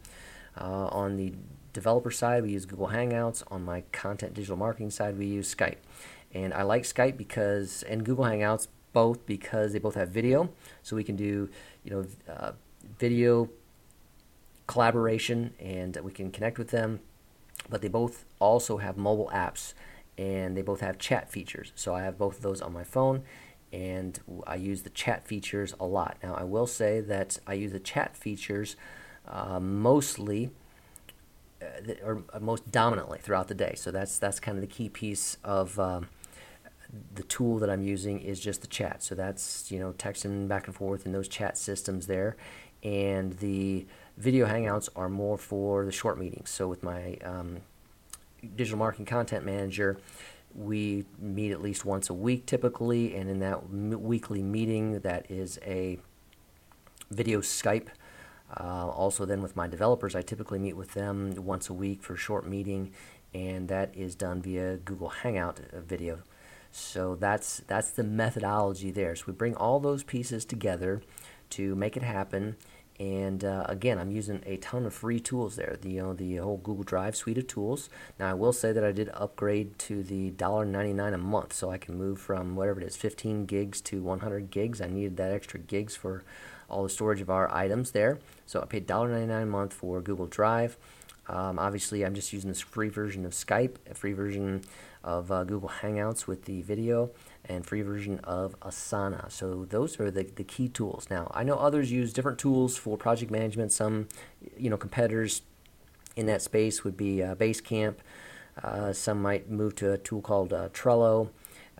Uh, 0.60 0.88
on 0.90 1.16
the 1.16 1.32
developer 1.72 2.10
side, 2.10 2.42
we 2.42 2.50
use 2.50 2.64
Google 2.64 2.88
Hangouts. 2.88 3.42
On 3.50 3.64
my 3.64 3.82
content 3.92 4.34
digital 4.34 4.56
marketing 4.56 4.90
side, 4.90 5.18
we 5.18 5.26
use 5.26 5.54
Skype. 5.54 5.78
And 6.32 6.52
I 6.52 6.62
like 6.62 6.82
Skype 6.82 7.16
because, 7.16 7.82
and 7.84 8.04
Google 8.04 8.24
Hangouts 8.24 8.68
both 8.92 9.24
because 9.26 9.72
they 9.72 9.78
both 9.78 9.94
have 9.94 10.08
video, 10.08 10.50
so 10.82 10.96
we 10.96 11.04
can 11.04 11.16
do, 11.16 11.48
you 11.84 11.90
know, 11.90 12.06
uh, 12.28 12.52
video 12.98 13.48
collaboration 14.66 15.54
and 15.60 15.96
we 16.02 16.12
can 16.12 16.30
connect 16.30 16.58
with 16.58 16.70
them. 16.70 17.00
But 17.68 17.82
they 17.82 17.88
both 17.88 18.24
also 18.38 18.78
have 18.78 18.96
mobile 18.96 19.30
apps 19.32 19.74
and 20.16 20.56
they 20.56 20.62
both 20.62 20.80
have 20.80 20.98
chat 20.98 21.30
features. 21.30 21.72
So 21.74 21.94
I 21.94 22.02
have 22.02 22.18
both 22.18 22.36
of 22.36 22.42
those 22.42 22.60
on 22.60 22.72
my 22.72 22.84
phone 22.84 23.22
and 23.72 24.18
I 24.46 24.56
use 24.56 24.82
the 24.82 24.90
chat 24.90 25.26
features 25.26 25.74
a 25.78 25.84
lot. 25.84 26.16
Now, 26.22 26.34
I 26.34 26.44
will 26.44 26.66
say 26.66 27.00
that 27.00 27.38
I 27.46 27.54
use 27.54 27.72
the 27.72 27.80
chat 27.80 28.16
features 28.16 28.76
uh, 29.26 29.60
mostly 29.60 30.50
or 32.04 32.22
most 32.40 32.70
dominantly 32.70 33.18
throughout 33.18 33.48
the 33.48 33.54
day. 33.54 33.74
So 33.76 33.90
that's 33.90 34.18
that's 34.18 34.40
kind 34.40 34.56
of 34.56 34.62
the 34.62 34.68
key 34.68 34.88
piece 34.88 35.38
of 35.44 35.78
um, 35.78 36.08
the 37.14 37.22
tool 37.24 37.58
that 37.58 37.70
I'm 37.70 37.82
using 37.82 38.20
is 38.20 38.40
just 38.40 38.60
the 38.60 38.66
chat. 38.66 39.02
So 39.02 39.14
that's 39.14 39.70
you 39.70 39.78
know 39.78 39.92
texting 39.92 40.48
back 40.48 40.66
and 40.66 40.74
forth 40.74 41.06
in 41.06 41.12
those 41.12 41.28
chat 41.28 41.58
systems 41.58 42.06
there, 42.06 42.36
and 42.82 43.34
the 43.38 43.86
video 44.16 44.46
hangouts 44.46 44.88
are 44.96 45.08
more 45.08 45.38
for 45.38 45.84
the 45.84 45.92
short 45.92 46.18
meetings. 46.18 46.50
So 46.50 46.68
with 46.68 46.82
my 46.82 47.16
um, 47.24 47.58
digital 48.56 48.78
marketing 48.78 49.06
content 49.06 49.44
manager, 49.44 49.98
we 50.54 51.04
meet 51.18 51.52
at 51.52 51.60
least 51.60 51.84
once 51.84 52.10
a 52.10 52.14
week 52.14 52.46
typically, 52.46 53.14
and 53.14 53.28
in 53.28 53.40
that 53.40 53.58
m- 53.70 54.02
weekly 54.02 54.42
meeting, 54.42 55.00
that 55.00 55.30
is 55.30 55.58
a 55.64 55.98
video 57.10 57.40
Skype. 57.40 57.88
Uh, 58.56 58.88
also, 58.88 59.24
then 59.24 59.42
with 59.42 59.56
my 59.56 59.66
developers, 59.66 60.14
I 60.14 60.22
typically 60.22 60.58
meet 60.58 60.76
with 60.76 60.94
them 60.94 61.34
once 61.36 61.68
a 61.68 61.74
week 61.74 62.02
for 62.02 62.14
a 62.14 62.18
short 62.18 62.46
meeting, 62.46 62.92
and 63.34 63.68
that 63.68 63.94
is 63.94 64.14
done 64.14 64.40
via 64.40 64.76
Google 64.78 65.08
Hangout 65.08 65.60
uh, 65.60 65.80
video. 65.80 66.20
So 66.70 67.14
that's 67.14 67.62
that's 67.66 67.90
the 67.90 68.04
methodology 68.04 68.90
there. 68.90 69.16
So 69.16 69.24
we 69.26 69.32
bring 69.32 69.54
all 69.54 69.80
those 69.80 70.02
pieces 70.02 70.44
together 70.44 71.02
to 71.50 71.74
make 71.74 71.96
it 71.96 72.02
happen. 72.02 72.56
And 73.00 73.44
uh, 73.44 73.64
again, 73.68 73.98
I'm 73.98 74.10
using 74.10 74.42
a 74.44 74.56
ton 74.56 74.84
of 74.84 74.92
free 74.92 75.20
tools 75.20 75.54
there. 75.54 75.76
The 75.80 75.90
you 75.90 76.02
know 76.02 76.14
the 76.14 76.36
whole 76.36 76.56
Google 76.56 76.82
Drive 76.82 77.14
suite 77.16 77.38
of 77.38 77.46
tools. 77.46 77.88
Now 78.18 78.30
I 78.30 78.34
will 78.34 78.52
say 78.52 78.72
that 78.72 78.84
I 78.84 78.92
did 78.92 79.08
upgrade 79.14 79.78
to 79.80 80.02
the 80.02 80.32
$1.99 80.32 81.14
a 81.14 81.18
month, 81.18 81.52
so 81.52 81.70
I 81.70 81.78
can 81.78 81.96
move 81.96 82.20
from 82.20 82.56
whatever 82.56 82.80
it 82.80 82.86
is, 82.86 82.96
15 82.96 83.46
gigs 83.46 83.80
to 83.82 84.02
100 84.02 84.50
gigs. 84.50 84.80
I 84.80 84.88
needed 84.88 85.16
that 85.18 85.32
extra 85.32 85.60
gigs 85.60 85.94
for 85.94 86.24
all 86.68 86.82
the 86.82 86.88
storage 86.88 87.20
of 87.20 87.30
our 87.30 87.52
items 87.52 87.92
there. 87.92 88.18
So 88.46 88.60
I 88.60 88.66
paid 88.66 88.86
$1.99 88.86 89.42
a 89.42 89.46
month 89.46 89.72
for 89.72 90.00
Google 90.00 90.26
Drive. 90.26 90.76
Um, 91.28 91.58
obviously, 91.58 92.04
I'm 92.04 92.14
just 92.14 92.32
using 92.32 92.48
this 92.48 92.60
free 92.60 92.88
version 92.88 93.26
of 93.26 93.32
Skype, 93.32 93.76
a 93.90 93.94
free 93.94 94.14
version 94.14 94.62
of 95.04 95.30
uh, 95.30 95.44
Google 95.44 95.68
Hangouts 95.68 96.26
with 96.26 96.46
the 96.46 96.62
video, 96.62 97.10
and 97.44 97.66
free 97.66 97.82
version 97.82 98.18
of 98.24 98.58
Asana. 98.60 99.30
So 99.30 99.66
those 99.66 100.00
are 100.00 100.10
the, 100.10 100.22
the 100.22 100.44
key 100.44 100.68
tools. 100.68 101.08
Now, 101.10 101.30
I 101.34 101.44
know 101.44 101.56
others 101.56 101.92
use 101.92 102.12
different 102.12 102.38
tools 102.38 102.76
for 102.76 102.96
project 102.96 103.30
management. 103.30 103.72
Some, 103.72 104.08
you 104.56 104.70
know, 104.70 104.76
competitors 104.76 105.42
in 106.16 106.26
that 106.26 106.42
space 106.42 106.82
would 106.82 106.96
be 106.96 107.22
uh, 107.22 107.34
Basecamp. 107.34 107.96
Uh, 108.62 108.92
some 108.92 109.22
might 109.22 109.50
move 109.50 109.76
to 109.76 109.92
a 109.92 109.98
tool 109.98 110.20
called 110.20 110.52
uh, 110.52 110.68
Trello. 110.70 111.28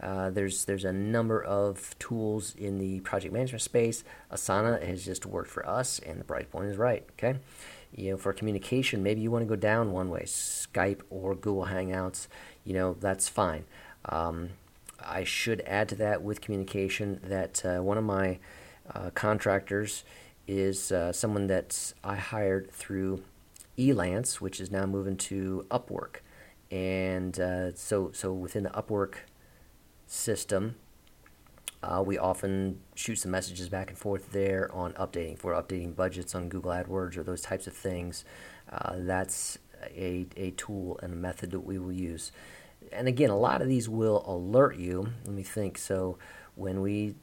Uh, 0.03 0.31
there's 0.31 0.65
there's 0.65 0.85
a 0.85 0.93
number 0.93 1.43
of 1.43 1.99
tools 1.99 2.55
in 2.55 2.79
the 2.79 3.01
project 3.01 3.33
management 3.33 3.63
space. 3.63 4.05
Asana 4.33 4.83
has 4.87 5.05
just 5.05 5.27
worked 5.27 5.51
for 5.51 5.67
us, 5.69 5.99
and 5.99 6.21
the 6.21 6.25
bright 6.25 6.51
point 6.51 6.69
is 6.69 6.77
right. 6.77 7.05
Okay, 7.13 7.39
you 7.95 8.13
know, 8.13 8.17
for 8.17 8.33
communication, 8.33 9.03
maybe 9.03 9.21
you 9.21 9.31
want 9.31 9.43
to 9.43 9.49
go 9.49 9.57
down 9.57 9.93
one 9.93 10.11
way, 10.11 10.23
Skype 10.23 11.01
or 11.11 11.35
Google 11.35 11.67
Hangouts. 11.67 12.29
You 12.65 12.75
know, 12.75 12.97
that's 13.01 13.29
fine. 13.29 13.65
Um, 14.05 14.51
I 15.01 15.25
should 15.25 15.63
add 15.63 15.89
to 15.91 15.95
that 15.97 16.23
with 16.23 16.41
communication 16.41 17.21
that 17.25 17.65
uh, 17.65 17.83
one 17.83 17.99
of 17.99 18.05
my 18.05 18.39
uh, 18.95 19.11
contractors 19.15 20.05
is 20.47 20.93
uh, 20.93 21.13
someone 21.13 21.47
that 21.49 21.93
I 22.03 22.17
hired 22.17 22.71
through 22.71 23.23
Elance, 23.77 24.41
which 24.41 24.61
is 24.61 24.71
now 24.71 24.87
moving 24.87 25.17
to 25.17 25.67
Upwork, 25.71 26.17
and 26.71 27.39
uh, 27.39 27.75
so 27.75 28.11
so 28.13 28.33
within 28.33 28.65
the 28.65 28.71
Upwork 28.71 29.15
system, 30.09 30.75
uh, 31.83 32.03
we 32.05 32.19
often 32.19 32.81
shoot 32.97 33.17
some 33.17 33.31
messages 33.31 33.69
back 33.69 33.89
and 33.89 33.97
forth 33.97 34.33
there 34.33 34.69
on 34.73 34.93
updating. 34.95 35.41
We're 35.45 35.55
updating 35.55 35.95
budgets 35.95 36.35
on 36.35 36.49
Google 36.49 36.73
AdWords 36.73 37.17
or 37.17 37.23
those 37.23 37.43
types 37.43 37.69
of 37.69 37.73
things, 37.75 38.25
uh, 38.71 38.95
that's 38.99 39.59
a, 39.97 40.27
a 40.37 40.51
tool 40.53 40.99
and 41.03 41.13
a 41.13 41.17
method 41.17 41.53
that 41.53 41.61
we 41.61 41.79
will 41.79 41.93
use. 41.93 42.33
And 42.93 43.07
again, 43.07 43.31
a 43.31 43.37
lot 43.37 43.63
of 43.63 43.69
these 43.69 43.89
will 43.89 44.25
alert 44.27 44.77
you. 44.77 45.11
Let 45.25 45.35
me 45.35 45.43
think. 45.43 45.79
So 45.79 46.19
when 46.57 46.81
we, 46.81 47.15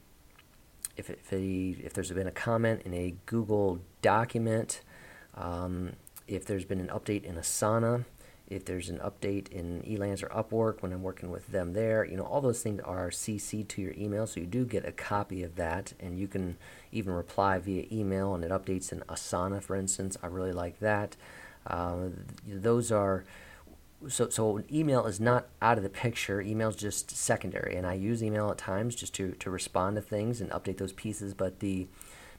if, 0.96 1.10
if, 1.10 1.32
a, 1.32 1.76
if 1.84 1.92
there's 1.92 2.10
been 2.10 2.26
a 2.26 2.32
comment 2.32 2.82
in 2.84 2.94
a 2.94 3.14
Google 3.26 3.80
document, 4.00 4.80
um, 5.34 5.92
if 6.26 6.46
there's 6.46 6.64
been 6.64 6.80
an 6.80 6.88
update 6.88 7.24
in 7.24 7.34
Asana, 7.34 8.04
if 8.48 8.64
there's 8.64 8.88
an 8.88 8.98
update 8.98 9.48
in 9.48 9.82
Elance 9.82 10.22
or 10.22 10.28
Upwork 10.28 10.82
when 10.82 10.92
I'm 10.92 11.02
working 11.02 11.30
with 11.30 11.48
them 11.48 11.72
there, 11.72 12.04
you 12.04 12.16
know, 12.16 12.24
all 12.24 12.40
those 12.40 12.62
things 12.62 12.80
are 12.82 13.10
CC 13.10 13.66
to 13.66 13.82
your 13.82 13.92
email, 13.94 14.26
so 14.26 14.40
you 14.40 14.46
do 14.46 14.64
get 14.64 14.86
a 14.86 14.92
copy 14.92 15.42
of 15.42 15.56
that, 15.56 15.94
and 15.98 16.18
you 16.18 16.28
can 16.28 16.56
even 16.92 17.12
reply 17.12 17.58
via 17.58 17.86
email, 17.90 18.34
and 18.34 18.44
it 18.44 18.50
updates 18.50 18.92
in 18.92 19.00
Asana, 19.08 19.62
for 19.62 19.74
instance. 19.74 20.16
I 20.22 20.28
really 20.28 20.52
like 20.52 20.78
that. 20.78 21.16
Uh, 21.66 22.10
those 22.46 22.92
are 22.92 23.24
so 24.08 24.28
so 24.28 24.62
email 24.70 25.06
is 25.06 25.18
not 25.18 25.46
out 25.60 25.78
of 25.78 25.82
the 25.82 25.90
picture. 25.90 26.40
Email 26.40 26.68
is 26.68 26.76
just 26.76 27.10
secondary, 27.10 27.74
and 27.74 27.86
I 27.86 27.94
use 27.94 28.22
email 28.22 28.50
at 28.50 28.58
times 28.58 28.94
just 28.94 29.14
to 29.14 29.32
to 29.32 29.50
respond 29.50 29.96
to 29.96 30.02
things 30.02 30.40
and 30.40 30.50
update 30.50 30.78
those 30.78 30.92
pieces, 30.92 31.34
but 31.34 31.60
the 31.60 31.88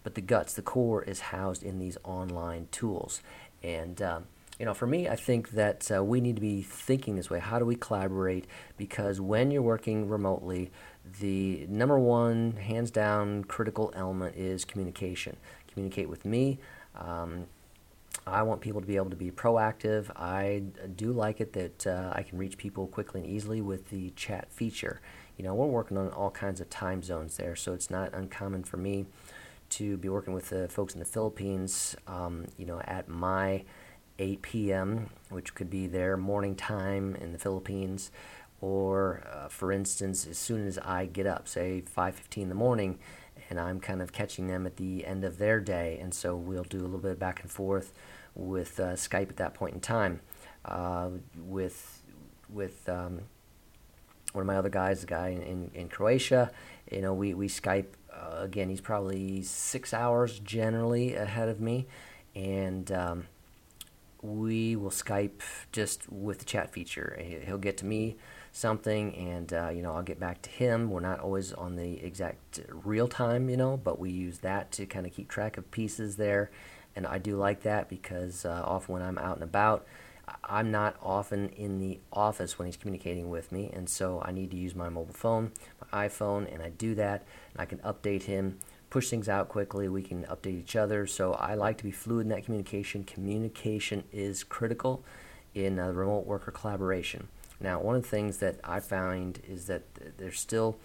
but 0.03 0.15
the 0.15 0.21
guts, 0.21 0.53
the 0.53 0.61
core, 0.61 1.03
is 1.03 1.19
housed 1.19 1.63
in 1.63 1.79
these 1.79 1.97
online 2.05 2.69
tools, 2.71 3.21
and 3.61 4.01
um, 4.01 4.25
you 4.59 4.65
know, 4.65 4.73
for 4.73 4.87
me, 4.87 5.07
I 5.07 5.15
think 5.15 5.51
that 5.51 5.91
uh, 5.95 6.03
we 6.03 6.19
need 6.19 6.35
to 6.35 6.41
be 6.41 6.61
thinking 6.61 7.15
this 7.15 7.29
way. 7.29 7.39
How 7.39 7.59
do 7.59 7.65
we 7.65 7.75
collaborate? 7.75 8.45
Because 8.75 9.21
when 9.21 9.51
you're 9.51 9.61
working 9.61 10.09
remotely, 10.09 10.71
the 11.19 11.65
number 11.69 11.99
one, 11.99 12.53
hands 12.53 12.89
down, 12.89 13.43
critical 13.43 13.93
element 13.95 14.35
is 14.35 14.65
communication. 14.65 15.37
Communicate 15.67 16.09
with 16.09 16.25
me. 16.25 16.59
Um, 16.95 17.45
I 18.25 18.41
want 18.43 18.61
people 18.61 18.81
to 18.81 18.87
be 18.87 18.95
able 18.95 19.11
to 19.11 19.15
be 19.15 19.31
proactive. 19.31 20.09
I 20.15 20.63
do 20.95 21.11
like 21.11 21.39
it 21.39 21.53
that 21.53 21.87
uh, 21.87 22.11
I 22.13 22.23
can 22.23 22.37
reach 22.37 22.57
people 22.57 22.87
quickly 22.87 23.21
and 23.21 23.29
easily 23.29 23.61
with 23.61 23.89
the 23.89 24.09
chat 24.11 24.51
feature. 24.51 25.01
You 25.37 25.43
know, 25.43 25.53
we're 25.53 25.67
working 25.67 25.97
on 25.97 26.09
all 26.09 26.31
kinds 26.31 26.59
of 26.59 26.69
time 26.69 27.03
zones 27.03 27.37
there, 27.37 27.55
so 27.55 27.73
it's 27.73 27.91
not 27.91 28.13
uncommon 28.13 28.63
for 28.63 28.77
me 28.77 29.05
to 29.69 29.97
be 29.97 30.09
working 30.09 30.33
with 30.33 30.49
the 30.49 30.67
folks 30.67 30.93
in 30.93 30.99
the 30.99 31.05
Philippines. 31.05 31.95
Um, 32.07 32.45
you 32.57 32.65
know, 32.65 32.81
at 32.81 33.07
my 33.07 33.63
8 34.19 34.41
p.m., 34.41 35.09
which 35.29 35.55
could 35.55 35.69
be 35.69 35.87
their 35.87 36.17
morning 36.17 36.55
time 36.55 37.15
in 37.15 37.31
the 37.31 37.37
Philippines, 37.37 38.11
or 38.61 39.23
uh, 39.31 39.47
for 39.47 39.71
instance, 39.71 40.25
as 40.25 40.37
soon 40.37 40.65
as 40.67 40.77
I 40.79 41.05
get 41.05 41.27
up, 41.27 41.47
say 41.47 41.83
5:15 41.95 42.43
in 42.43 42.49
the 42.49 42.55
morning, 42.55 42.99
and 43.49 43.59
I'm 43.59 43.79
kind 43.79 44.01
of 44.01 44.11
catching 44.11 44.47
them 44.47 44.65
at 44.65 44.77
the 44.77 45.05
end 45.05 45.23
of 45.23 45.37
their 45.37 45.59
day, 45.59 45.99
and 46.01 46.13
so 46.13 46.35
we'll 46.35 46.63
do 46.63 46.79
a 46.79 46.81
little 46.81 46.99
bit 46.99 47.11
of 47.11 47.19
back 47.19 47.41
and 47.41 47.51
forth 47.51 47.93
with 48.35 48.79
uh, 48.79 48.93
Skype 48.93 49.29
at 49.29 49.37
that 49.37 49.53
point 49.53 49.75
in 49.75 49.79
time. 49.79 50.21
Uh, 50.65 51.09
with 51.45 52.01
with 52.49 52.87
um, 52.89 53.21
one 54.33 54.41
of 54.41 54.47
my 54.47 54.57
other 54.57 54.69
guys, 54.69 55.01
the 55.01 55.07
guy 55.07 55.29
in, 55.29 55.71
in, 55.73 55.89
Croatia, 55.89 56.51
you 56.91 57.01
know, 57.01 57.13
we 57.13 57.33
we 57.33 57.47
Skype 57.47 57.87
uh, 58.11 58.37
again. 58.39 58.69
He's 58.69 58.81
probably 58.81 59.43
six 59.43 59.93
hours 59.93 60.39
generally 60.39 61.15
ahead 61.15 61.49
of 61.49 61.61
me, 61.61 61.87
and 62.35 62.91
um, 62.91 63.27
we 64.27 64.75
will 64.75 64.89
Skype 64.89 65.41
just 65.71 66.11
with 66.11 66.39
the 66.39 66.45
chat 66.45 66.71
feature. 66.71 67.17
He'll 67.45 67.57
get 67.57 67.77
to 67.77 67.85
me 67.85 68.17
something, 68.51 69.15
and 69.15 69.51
uh, 69.53 69.69
you 69.69 69.81
know 69.81 69.93
I'll 69.93 70.03
get 70.03 70.19
back 70.19 70.41
to 70.43 70.49
him. 70.49 70.89
We're 70.89 70.99
not 70.99 71.19
always 71.19 71.53
on 71.53 71.75
the 71.75 72.03
exact 72.03 72.59
real 72.69 73.07
time, 73.07 73.49
you 73.49 73.57
know, 73.57 73.77
but 73.77 73.99
we 73.99 74.11
use 74.11 74.39
that 74.39 74.71
to 74.73 74.85
kind 74.85 75.05
of 75.05 75.13
keep 75.13 75.29
track 75.29 75.57
of 75.57 75.71
pieces 75.71 76.17
there, 76.17 76.51
and 76.95 77.07
I 77.07 77.17
do 77.19 77.37
like 77.37 77.61
that 77.63 77.89
because 77.89 78.45
uh, 78.45 78.61
often 78.65 78.93
when 78.93 79.01
I'm 79.01 79.17
out 79.17 79.35
and 79.35 79.43
about. 79.43 79.85
I'm 80.43 80.71
not 80.71 80.97
often 81.01 81.47
in 81.51 81.79
the 81.79 82.01
office 82.11 82.59
when 82.59 82.65
he's 82.65 82.75
communicating 82.75 83.29
with 83.29 83.49
me, 83.49 83.69
and 83.73 83.89
so 83.89 84.21
I 84.25 84.33
need 84.33 84.51
to 84.51 84.57
use 84.57 84.75
my 84.75 84.89
mobile 84.89 85.13
phone, 85.13 85.53
my 85.89 86.07
iPhone, 86.07 86.53
and 86.53 86.61
I 86.61 86.67
do 86.67 86.95
that, 86.95 87.23
and 87.53 87.61
I 87.61 87.65
can 87.65 87.77
update 87.77 88.23
him 88.23 88.59
push 88.89 89.09
things 89.09 89.27
out 89.27 89.49
quickly. 89.49 89.87
We 89.89 90.03
can 90.03 90.23
update 90.23 90.59
each 90.59 90.75
other. 90.75 91.07
So 91.07 91.33
I 91.33 91.55
like 91.55 91.77
to 91.79 91.83
be 91.83 91.91
fluid 91.91 92.25
in 92.25 92.29
that 92.29 92.45
communication. 92.45 93.03
Communication 93.03 94.03
is 94.11 94.43
critical 94.43 95.03
in 95.53 95.79
uh, 95.79 95.91
remote 95.91 96.25
worker 96.25 96.51
collaboration. 96.51 97.27
Now, 97.59 97.79
one 97.81 97.95
of 97.95 98.03
the 98.03 98.07
things 98.07 98.37
that 98.37 98.59
I 98.63 98.79
find 98.79 99.39
is 99.47 99.65
that 99.65 99.83
there's 100.17 100.39
still, 100.39 100.77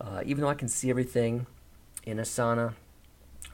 uh, 0.00 0.22
even 0.24 0.42
though 0.42 0.50
I 0.50 0.54
can 0.54 0.68
see 0.68 0.90
everything 0.90 1.46
in 2.04 2.18
Asana, 2.18 2.74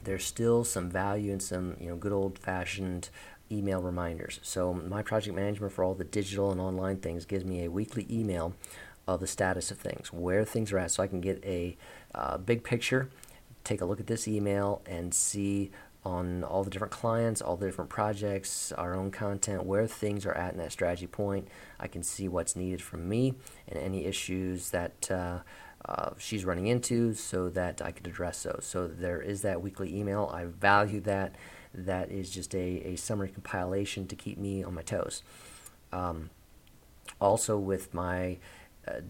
there's 0.04 0.24
still 0.24 0.64
some 0.64 0.90
value 0.90 1.32
in 1.32 1.40
some 1.40 1.76
you 1.80 1.88
know 1.88 1.96
good 1.96 2.12
old 2.12 2.38
fashioned 2.38 3.10
email 3.50 3.80
reminders. 3.80 4.40
So 4.42 4.74
my 4.74 5.02
project 5.02 5.34
management 5.34 5.72
for 5.72 5.84
all 5.84 5.94
the 5.94 6.04
digital 6.04 6.50
and 6.50 6.60
online 6.60 6.98
things 6.98 7.24
gives 7.24 7.44
me 7.44 7.64
a 7.64 7.70
weekly 7.70 8.06
email 8.10 8.54
of 9.06 9.20
the 9.20 9.26
status 9.26 9.70
of 9.70 9.78
things, 9.78 10.12
where 10.12 10.44
things 10.44 10.70
are 10.72 10.78
at, 10.78 10.90
so 10.90 11.02
I 11.02 11.06
can 11.06 11.20
get 11.20 11.42
a 11.44 11.76
uh, 12.14 12.36
big 12.36 12.62
picture, 12.62 13.08
take 13.64 13.80
a 13.80 13.84
look 13.84 14.00
at 14.00 14.06
this 14.06 14.26
email, 14.28 14.82
and 14.86 15.12
see 15.12 15.70
on 16.04 16.44
all 16.44 16.64
the 16.64 16.70
different 16.70 16.92
clients, 16.92 17.42
all 17.42 17.56
the 17.56 17.66
different 17.66 17.90
projects, 17.90 18.72
our 18.72 18.94
own 18.94 19.10
content, 19.10 19.64
where 19.64 19.86
things 19.86 20.24
are 20.24 20.32
at 20.32 20.52
in 20.52 20.58
that 20.58 20.72
strategy 20.72 21.06
point. 21.06 21.48
I 21.78 21.88
can 21.88 22.02
see 22.02 22.28
what's 22.28 22.56
needed 22.56 22.80
from 22.80 23.08
me 23.08 23.34
and 23.66 23.78
any 23.78 24.06
issues 24.06 24.70
that 24.70 25.10
uh, 25.10 25.40
uh, 25.84 26.10
she's 26.16 26.44
running 26.44 26.66
into 26.66 27.14
so 27.14 27.48
that 27.50 27.82
I 27.82 27.92
could 27.92 28.06
address 28.06 28.42
those. 28.42 28.64
So 28.66 28.86
there 28.86 29.20
is 29.20 29.42
that 29.42 29.60
weekly 29.60 29.94
email. 29.94 30.30
I 30.32 30.44
value 30.44 31.00
that. 31.00 31.34
That 31.74 32.10
is 32.10 32.30
just 32.30 32.54
a, 32.54 32.92
a 32.92 32.96
summary 32.96 33.28
compilation 33.28 34.06
to 34.08 34.16
keep 34.16 34.38
me 34.38 34.64
on 34.64 34.74
my 34.74 34.82
toes. 34.82 35.22
Um, 35.92 36.30
also, 37.20 37.58
with 37.58 37.92
my 37.92 38.38
uh, 38.86 39.00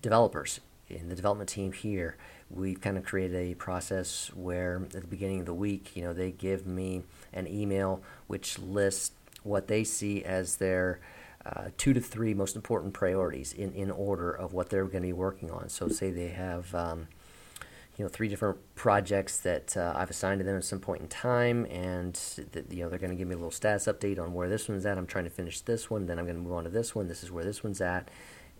developers 0.00 0.60
in 0.88 1.08
the 1.08 1.14
development 1.14 1.48
team 1.48 1.72
here, 1.72 2.16
we've 2.54 2.80
kind 2.80 2.98
of 2.98 3.04
created 3.04 3.36
a 3.36 3.54
process 3.54 4.30
where 4.34 4.82
at 4.82 4.90
the 4.90 5.06
beginning 5.06 5.40
of 5.40 5.46
the 5.46 5.54
week, 5.54 5.96
you 5.96 6.02
know, 6.02 6.12
they 6.12 6.30
give 6.30 6.66
me 6.66 7.02
an 7.32 7.46
email 7.48 8.02
which 8.26 8.58
lists 8.58 9.12
what 9.42 9.68
they 9.68 9.84
see 9.84 10.22
as 10.22 10.56
their 10.56 11.00
uh, 11.44 11.68
two 11.76 11.92
to 11.92 12.00
three 12.00 12.34
most 12.34 12.54
important 12.54 12.94
priorities 12.94 13.52
in, 13.52 13.72
in 13.72 13.90
order 13.90 14.30
of 14.30 14.52
what 14.52 14.70
they're 14.70 14.84
going 14.84 15.02
to 15.02 15.08
be 15.08 15.12
working 15.12 15.50
on. 15.50 15.68
So, 15.68 15.88
say 15.88 16.10
they 16.10 16.28
have, 16.28 16.72
um, 16.74 17.08
you 17.96 18.04
know, 18.04 18.08
three 18.08 18.28
different 18.28 18.58
projects 18.76 19.38
that 19.40 19.76
uh, 19.76 19.92
I've 19.96 20.10
assigned 20.10 20.38
to 20.38 20.44
them 20.44 20.56
at 20.56 20.64
some 20.64 20.78
point 20.78 21.02
in 21.02 21.08
time, 21.08 21.66
and 21.66 22.18
you 22.70 22.84
know 22.84 22.88
they're 22.88 22.98
going 22.98 23.10
to 23.10 23.16
give 23.16 23.26
me 23.26 23.34
a 23.34 23.38
little 23.38 23.50
status 23.50 23.86
update 23.86 24.20
on 24.20 24.34
where 24.34 24.48
this 24.48 24.68
one's 24.68 24.86
at. 24.86 24.96
I'm 24.96 25.06
trying 25.06 25.24
to 25.24 25.30
finish 25.30 25.60
this 25.60 25.90
one, 25.90 26.06
then 26.06 26.18
I'm 26.18 26.26
going 26.26 26.36
to 26.36 26.42
move 26.42 26.52
on 26.52 26.64
to 26.64 26.70
this 26.70 26.94
one. 26.94 27.08
This 27.08 27.24
is 27.24 27.32
where 27.32 27.44
this 27.44 27.64
one's 27.64 27.80
at, 27.80 28.08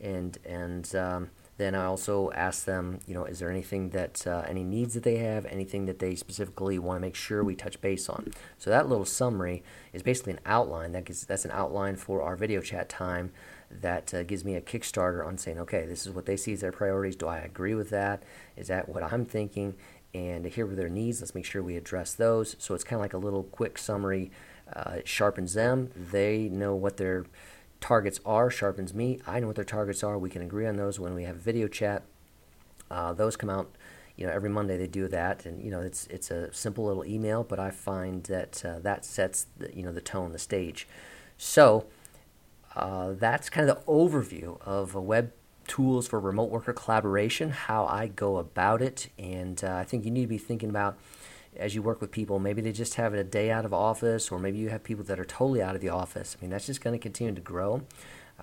and 0.00 0.36
and 0.44 0.92
um, 0.96 1.30
then 1.58 1.74
I 1.74 1.84
also 1.84 2.30
ask 2.32 2.64
them, 2.64 3.00
you 3.06 3.14
know, 3.14 3.24
is 3.24 3.38
there 3.38 3.50
anything 3.50 3.90
that, 3.90 4.26
uh, 4.26 4.44
any 4.48 4.64
needs 4.64 4.94
that 4.94 5.02
they 5.02 5.16
have, 5.18 5.44
anything 5.46 5.86
that 5.86 5.98
they 5.98 6.14
specifically 6.14 6.78
want 6.78 6.96
to 6.96 7.00
make 7.00 7.14
sure 7.14 7.44
we 7.44 7.54
touch 7.54 7.80
base 7.80 8.08
on. 8.08 8.32
So 8.58 8.70
that 8.70 8.88
little 8.88 9.04
summary 9.04 9.62
is 9.92 10.02
basically 10.02 10.32
an 10.32 10.40
outline. 10.46 10.92
That 10.92 11.04
gives, 11.04 11.24
that's 11.24 11.44
an 11.44 11.50
outline 11.50 11.96
for 11.96 12.22
our 12.22 12.36
video 12.36 12.60
chat 12.62 12.88
time 12.88 13.32
that 13.70 14.12
uh, 14.12 14.22
gives 14.22 14.44
me 14.44 14.54
a 14.54 14.60
kickstarter 14.60 15.26
on 15.26 15.38
saying, 15.38 15.58
okay, 15.58 15.86
this 15.86 16.06
is 16.06 16.12
what 16.12 16.26
they 16.26 16.36
see 16.36 16.52
as 16.52 16.60
their 16.60 16.72
priorities. 16.72 17.16
Do 17.16 17.28
I 17.28 17.38
agree 17.38 17.74
with 17.74 17.90
that? 17.90 18.22
Is 18.56 18.68
that 18.68 18.88
what 18.88 19.02
I'm 19.02 19.24
thinking? 19.24 19.74
And 20.14 20.44
here 20.44 20.70
are 20.70 20.74
their 20.74 20.90
needs. 20.90 21.20
Let's 21.20 21.34
make 21.34 21.44
sure 21.44 21.62
we 21.62 21.76
address 21.76 22.14
those. 22.14 22.56
So 22.58 22.74
it's 22.74 22.84
kind 22.84 22.98
of 22.98 23.02
like 23.02 23.14
a 23.14 23.18
little 23.18 23.44
quick 23.44 23.78
summary. 23.78 24.30
Uh, 24.74 24.96
it 24.98 25.08
sharpens 25.08 25.54
them. 25.54 25.90
They 25.96 26.48
know 26.48 26.74
what 26.74 26.96
they're 26.96 27.24
targets 27.82 28.20
are 28.24 28.50
sharpens 28.50 28.94
me. 28.94 29.18
I 29.26 29.40
know 29.40 29.48
what 29.48 29.56
their 29.56 29.64
targets 29.64 30.02
are. 30.02 30.16
We 30.16 30.30
can 30.30 30.40
agree 30.40 30.66
on 30.66 30.76
those 30.76 30.98
when 30.98 31.14
we 31.14 31.24
have 31.24 31.36
video 31.36 31.68
chat. 31.68 32.04
Uh, 32.90 33.12
those 33.12 33.36
come 33.36 33.50
out, 33.50 33.70
you 34.16 34.26
know, 34.26 34.32
every 34.32 34.48
Monday 34.48 34.78
they 34.78 34.86
do 34.86 35.08
that, 35.08 35.44
and 35.44 35.62
you 35.62 35.70
know, 35.70 35.80
it's 35.80 36.06
it's 36.06 36.30
a 36.30 36.52
simple 36.54 36.86
little 36.86 37.04
email, 37.04 37.44
but 37.44 37.58
I 37.58 37.70
find 37.70 38.22
that 38.24 38.64
uh, 38.64 38.78
that 38.78 39.04
sets 39.04 39.46
the, 39.58 39.74
you 39.76 39.82
know 39.82 39.92
the 39.92 40.00
tone, 40.00 40.32
the 40.32 40.38
stage. 40.38 40.86
So 41.36 41.86
uh, 42.76 43.12
that's 43.12 43.50
kind 43.50 43.68
of 43.68 43.76
the 43.76 43.82
overview 43.90 44.60
of 44.62 44.94
web 44.94 45.32
tools 45.66 46.08
for 46.08 46.20
remote 46.20 46.50
worker 46.50 46.72
collaboration, 46.72 47.50
how 47.50 47.86
I 47.86 48.06
go 48.06 48.36
about 48.36 48.80
it, 48.80 49.08
and 49.18 49.62
uh, 49.62 49.74
I 49.74 49.84
think 49.84 50.04
you 50.04 50.10
need 50.10 50.22
to 50.22 50.28
be 50.28 50.38
thinking 50.38 50.68
about 50.68 50.98
as 51.56 51.74
you 51.74 51.82
work 51.82 52.00
with 52.00 52.10
people, 52.10 52.38
maybe 52.38 52.62
they 52.62 52.72
just 52.72 52.94
have 52.94 53.14
it 53.14 53.18
a 53.18 53.24
day 53.24 53.50
out 53.50 53.64
of 53.64 53.74
office, 53.74 54.30
or 54.30 54.38
maybe 54.38 54.58
you 54.58 54.70
have 54.70 54.82
people 54.82 55.04
that 55.04 55.20
are 55.20 55.24
totally 55.24 55.62
out 55.62 55.74
of 55.74 55.80
the 55.80 55.90
office. 55.90 56.36
I 56.38 56.42
mean, 56.42 56.50
that's 56.50 56.66
just 56.66 56.80
going 56.80 56.98
to 56.98 57.02
continue 57.02 57.34
to 57.34 57.40
grow. 57.40 57.82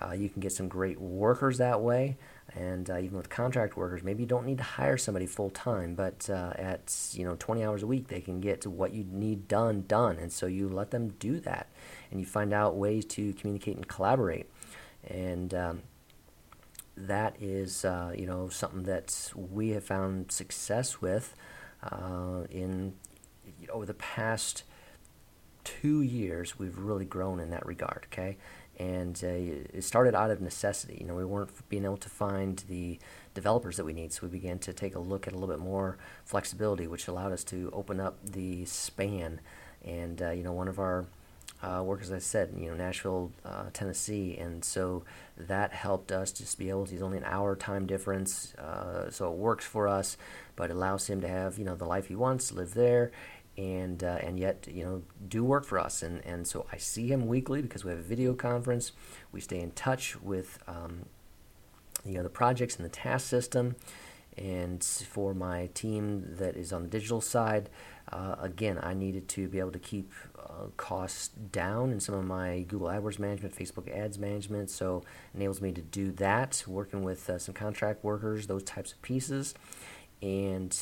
Uh, 0.00 0.12
you 0.12 0.28
can 0.28 0.40
get 0.40 0.52
some 0.52 0.68
great 0.68 1.00
workers 1.00 1.58
that 1.58 1.80
way, 1.80 2.16
and 2.54 2.88
uh, 2.88 2.98
even 2.98 3.16
with 3.16 3.28
contract 3.28 3.76
workers, 3.76 4.02
maybe 4.02 4.22
you 4.22 4.28
don't 4.28 4.46
need 4.46 4.58
to 4.58 4.64
hire 4.64 4.96
somebody 4.96 5.26
full 5.26 5.50
time, 5.50 5.94
but 5.94 6.30
uh, 6.30 6.52
at 6.56 6.94
you 7.12 7.24
know 7.24 7.36
20 7.38 7.64
hours 7.64 7.82
a 7.82 7.86
week, 7.86 8.08
they 8.08 8.20
can 8.20 8.40
get 8.40 8.60
to 8.62 8.70
what 8.70 8.94
you 8.94 9.04
need 9.04 9.48
done 9.48 9.84
done, 9.88 10.16
and 10.16 10.32
so 10.32 10.46
you 10.46 10.68
let 10.68 10.90
them 10.90 11.08
do 11.18 11.40
that, 11.40 11.68
and 12.10 12.20
you 12.20 12.26
find 12.26 12.52
out 12.52 12.76
ways 12.76 13.04
to 13.04 13.32
communicate 13.34 13.76
and 13.76 13.88
collaborate, 13.88 14.48
and 15.06 15.52
um, 15.52 15.82
that 16.96 17.36
is 17.40 17.84
uh, 17.84 18.14
you 18.16 18.26
know 18.26 18.48
something 18.48 18.84
that 18.84 19.32
we 19.34 19.70
have 19.70 19.84
found 19.84 20.32
success 20.32 21.00
with 21.00 21.34
uh, 21.82 22.44
in 22.50 22.94
over 23.72 23.86
the 23.86 23.94
past 23.94 24.64
two 25.64 26.02
years, 26.02 26.58
we've 26.58 26.78
really 26.78 27.04
grown 27.04 27.40
in 27.40 27.50
that 27.50 27.64
regard. 27.66 28.06
Okay, 28.12 28.36
and 28.78 29.20
uh, 29.22 29.28
it 29.28 29.84
started 29.84 30.14
out 30.14 30.30
of 30.30 30.40
necessity. 30.40 30.98
You 31.00 31.06
know, 31.06 31.14
we 31.14 31.24
weren't 31.24 31.50
being 31.68 31.84
able 31.84 31.98
to 31.98 32.08
find 32.08 32.62
the 32.68 32.98
developers 33.34 33.76
that 33.76 33.84
we 33.84 33.92
need, 33.92 34.12
so 34.12 34.26
we 34.26 34.28
began 34.28 34.58
to 34.60 34.72
take 34.72 34.94
a 34.94 35.00
look 35.00 35.26
at 35.26 35.32
a 35.32 35.36
little 35.36 35.54
bit 35.54 35.62
more 35.62 35.98
flexibility, 36.24 36.86
which 36.86 37.08
allowed 37.08 37.32
us 37.32 37.44
to 37.44 37.70
open 37.72 38.00
up 38.00 38.18
the 38.24 38.64
span. 38.64 39.40
And 39.84 40.20
uh, 40.22 40.30
you 40.30 40.42
know, 40.42 40.52
one 40.52 40.68
of 40.68 40.78
our 40.78 41.06
uh, 41.62 41.82
work, 41.82 42.00
as 42.00 42.10
I 42.10 42.18
said, 42.18 42.54
you 42.56 42.70
know, 42.70 42.74
Nashville, 42.74 43.32
uh, 43.44 43.64
Tennessee, 43.72 44.36
and 44.38 44.64
so 44.64 45.04
that 45.36 45.72
helped 45.72 46.10
us 46.10 46.32
just 46.32 46.58
be 46.58 46.70
able 46.70 46.86
to. 46.86 46.92
He's 46.92 47.02
only 47.02 47.18
an 47.18 47.24
hour 47.24 47.54
time 47.54 47.86
difference, 47.86 48.54
uh, 48.54 49.10
so 49.10 49.30
it 49.30 49.36
works 49.36 49.66
for 49.66 49.86
us, 49.86 50.16
but 50.56 50.70
allows 50.70 51.08
him 51.08 51.20
to 51.20 51.28
have 51.28 51.58
you 51.58 51.64
know 51.64 51.74
the 51.74 51.84
life 51.84 52.06
he 52.06 52.14
wants, 52.14 52.50
live 52.50 52.72
there, 52.72 53.12
and 53.58 54.02
uh, 54.02 54.18
and 54.22 54.38
yet 54.38 54.66
you 54.70 54.84
know 54.84 55.02
do 55.28 55.44
work 55.44 55.66
for 55.66 55.78
us. 55.78 56.02
And 56.02 56.24
and 56.24 56.46
so 56.46 56.66
I 56.72 56.78
see 56.78 57.08
him 57.08 57.26
weekly 57.26 57.60
because 57.60 57.84
we 57.84 57.90
have 57.90 58.00
a 58.00 58.02
video 58.02 58.32
conference. 58.32 58.92
We 59.30 59.40
stay 59.40 59.60
in 59.60 59.72
touch 59.72 60.20
with 60.20 60.58
um, 60.66 61.06
you 62.06 62.14
know 62.14 62.22
the 62.22 62.30
projects 62.30 62.76
and 62.76 62.84
the 62.84 62.90
task 62.90 63.28
system. 63.28 63.76
And 64.38 64.82
for 64.82 65.34
my 65.34 65.68
team 65.74 66.36
that 66.38 66.56
is 66.56 66.72
on 66.72 66.84
the 66.84 66.88
digital 66.88 67.20
side, 67.20 67.68
uh, 68.12 68.36
again, 68.40 68.78
I 68.82 68.94
needed 68.94 69.28
to 69.28 69.48
be 69.48 69.58
able 69.58 69.72
to 69.72 69.78
keep 69.78 70.12
uh, 70.38 70.66
costs 70.76 71.28
down 71.28 71.92
in 71.92 72.00
some 72.00 72.14
of 72.14 72.24
my 72.24 72.64
Google 72.68 72.88
AdWords 72.88 73.18
management, 73.18 73.54
Facebook 73.54 73.94
Ads 73.94 74.18
management. 74.18 74.70
So 74.70 75.04
enables 75.34 75.60
me 75.60 75.72
to 75.72 75.80
do 75.80 76.10
that, 76.12 76.64
working 76.66 77.02
with 77.02 77.30
uh, 77.30 77.38
some 77.38 77.54
contract 77.54 78.02
workers, 78.02 78.46
those 78.46 78.64
types 78.64 78.92
of 78.92 79.00
pieces. 79.02 79.54
And 80.22 80.76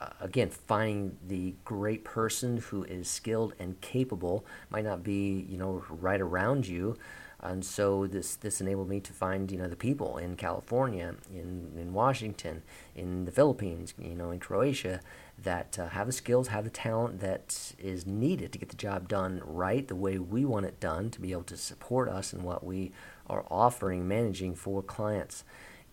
uh, 0.00 0.08
again, 0.20 0.50
finding 0.50 1.16
the 1.26 1.54
great 1.64 2.02
person 2.04 2.56
who 2.56 2.82
is 2.84 3.08
skilled 3.08 3.54
and 3.58 3.80
capable 3.80 4.44
might 4.70 4.84
not 4.84 5.04
be, 5.04 5.46
you 5.48 5.58
know, 5.58 5.84
right 5.88 6.20
around 6.20 6.66
you, 6.66 6.96
and 7.42 7.64
so 7.64 8.06
this 8.06 8.34
this 8.34 8.60
enabled 8.60 8.88
me 8.88 9.00
to 9.00 9.12
find 9.12 9.50
you 9.50 9.58
know 9.58 9.68
the 9.68 9.76
people 9.76 10.18
in 10.18 10.36
California, 10.36 11.14
in 11.32 11.72
in 11.78 11.92
Washington, 11.94 12.62
in 12.94 13.24
the 13.24 13.30
Philippines, 13.30 13.94
you 13.98 14.14
know, 14.14 14.30
in 14.30 14.38
Croatia 14.38 15.00
that 15.42 15.78
uh, 15.78 15.88
have 15.88 16.06
the 16.06 16.12
skills, 16.12 16.48
have 16.48 16.64
the 16.64 16.70
talent 16.70 17.20
that 17.20 17.74
is 17.78 18.06
needed 18.06 18.52
to 18.52 18.58
get 18.58 18.68
the 18.68 18.76
job 18.76 19.08
done 19.08 19.42
right 19.44 19.86
the 19.88 19.94
way 19.94 20.18
we 20.18 20.44
want 20.44 20.66
it 20.66 20.80
done 20.80 21.10
to 21.10 21.20
be 21.20 21.32
able 21.32 21.44
to 21.44 21.56
support 21.56 22.08
us 22.08 22.32
in 22.32 22.42
what 22.42 22.64
we 22.64 22.92
are 23.28 23.44
offering, 23.50 24.06
managing 24.06 24.54
for 24.54 24.82
clients, 24.82 25.44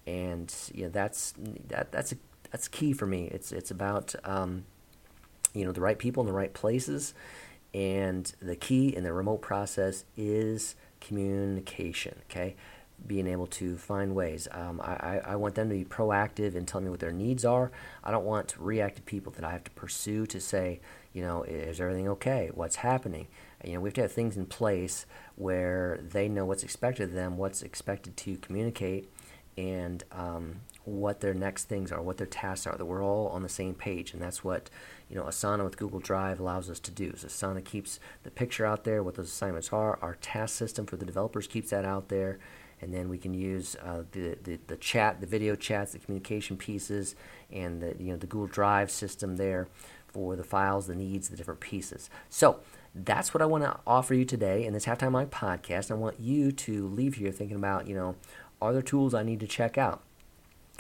and 0.05 0.53
you 0.73 0.83
know 0.83 0.89
that's 0.89 1.33
that 1.67 1.91
that's 1.91 2.11
a, 2.11 2.15
that's 2.51 2.67
key 2.67 2.93
for 2.93 3.05
me. 3.05 3.25
It's 3.25 3.51
it's 3.51 3.71
about 3.71 4.15
um, 4.23 4.65
you 5.53 5.65
know 5.65 5.71
the 5.71 5.81
right 5.81 5.97
people 5.97 6.21
in 6.21 6.27
the 6.27 6.33
right 6.33 6.53
places, 6.53 7.13
and 7.73 8.31
the 8.41 8.55
key 8.55 8.95
in 8.95 9.03
the 9.03 9.13
remote 9.13 9.41
process 9.41 10.05
is 10.15 10.75
communication. 10.99 12.19
Okay, 12.29 12.55
being 13.05 13.27
able 13.27 13.47
to 13.47 13.77
find 13.77 14.15
ways. 14.15 14.47
Um, 14.51 14.81
I, 14.81 15.21
I 15.23 15.35
want 15.35 15.55
them 15.55 15.69
to 15.69 15.75
be 15.75 15.85
proactive 15.85 16.55
and 16.55 16.67
tell 16.67 16.81
me 16.81 16.89
what 16.89 16.99
their 16.99 17.11
needs 17.11 17.45
are. 17.45 17.71
I 18.03 18.11
don't 18.11 18.25
want 18.25 18.55
reactive 18.57 19.05
people 19.05 19.31
that 19.33 19.45
I 19.45 19.51
have 19.51 19.63
to 19.65 19.71
pursue 19.71 20.25
to 20.27 20.39
say, 20.39 20.79
you 21.13 21.21
know, 21.21 21.43
is 21.43 21.79
everything 21.79 22.07
okay? 22.09 22.49
What's 22.53 22.77
happening? 22.77 23.27
You 23.63 23.73
know, 23.73 23.79
we 23.81 23.89
have 23.89 23.95
to 23.95 24.01
have 24.01 24.11
things 24.11 24.35
in 24.35 24.45
place 24.45 25.05
where 25.35 25.99
they 26.01 26.27
know 26.27 26.45
what's 26.45 26.63
expected 26.63 27.09
of 27.09 27.13
them, 27.13 27.37
what's 27.37 27.61
expected 27.61 28.17
to 28.17 28.37
communicate, 28.37 29.09
and 29.57 30.03
um, 30.11 30.61
what 30.83 31.21
their 31.21 31.33
next 31.33 31.65
things 31.65 31.91
are, 31.91 32.01
what 32.01 32.17
their 32.17 32.27
tasks 32.27 32.67
are, 32.67 32.77
that 32.77 32.85
we're 32.85 33.03
all 33.03 33.27
on 33.29 33.41
the 33.41 33.49
same 33.49 33.73
page. 33.73 34.13
And 34.13 34.21
that's 34.21 34.43
what, 34.43 34.69
you 35.09 35.15
know, 35.15 35.23
Asana 35.23 35.63
with 35.63 35.77
Google 35.77 35.99
Drive 35.99 36.39
allows 36.39 36.69
us 36.69 36.79
to 36.81 36.91
do. 36.91 37.15
So 37.15 37.27
Asana 37.27 37.63
keeps 37.63 37.99
the 38.23 38.31
picture 38.31 38.65
out 38.65 38.83
there, 38.83 39.01
what 39.01 39.15
those 39.15 39.29
assignments 39.29 39.73
are. 39.73 39.97
Our 40.01 40.15
task 40.15 40.55
system 40.55 40.85
for 40.85 40.97
the 40.97 41.05
developers 41.05 41.47
keeps 41.47 41.71
that 41.71 41.85
out 41.85 42.09
there. 42.09 42.37
And 42.81 42.93
then 42.93 43.09
we 43.09 43.17
can 43.17 43.33
use 43.33 43.75
uh, 43.83 44.03
the, 44.11 44.37
the, 44.43 44.59
the 44.67 44.77
chat, 44.77 45.19
the 45.19 45.27
video 45.27 45.55
chats, 45.55 45.93
the 45.93 45.99
communication 45.99 46.57
pieces, 46.57 47.15
and 47.51 47.81
the, 47.81 47.95
you 47.99 48.11
know, 48.11 48.17
the 48.17 48.27
Google 48.27 48.47
Drive 48.47 48.91
system 48.91 49.37
there 49.37 49.67
for 50.07 50.35
the 50.35 50.43
files, 50.43 50.87
the 50.87 50.95
needs, 50.95 51.29
the 51.29 51.37
different 51.37 51.59
pieces. 51.59 52.09
So 52.29 52.59
that's 52.93 53.33
what 53.33 53.41
I 53.41 53.45
want 53.45 53.63
to 53.63 53.79
offer 53.85 54.13
you 54.13 54.25
today 54.25 54.65
in 54.65 54.73
this 54.73 54.85
Halftime 54.85 55.11
Mike 55.11 55.31
podcast. 55.31 55.91
I 55.91 55.95
want 55.95 56.19
you 56.19 56.51
to 56.51 56.87
leave 56.87 57.15
here 57.15 57.31
thinking 57.31 57.57
about, 57.57 57.87
you 57.87 57.95
know, 57.95 58.15
are 58.61 58.73
there 58.73 58.81
tools 58.81 59.13
I 59.13 59.23
need 59.23 59.39
to 59.41 59.47
check 59.47 59.77
out? 59.77 60.01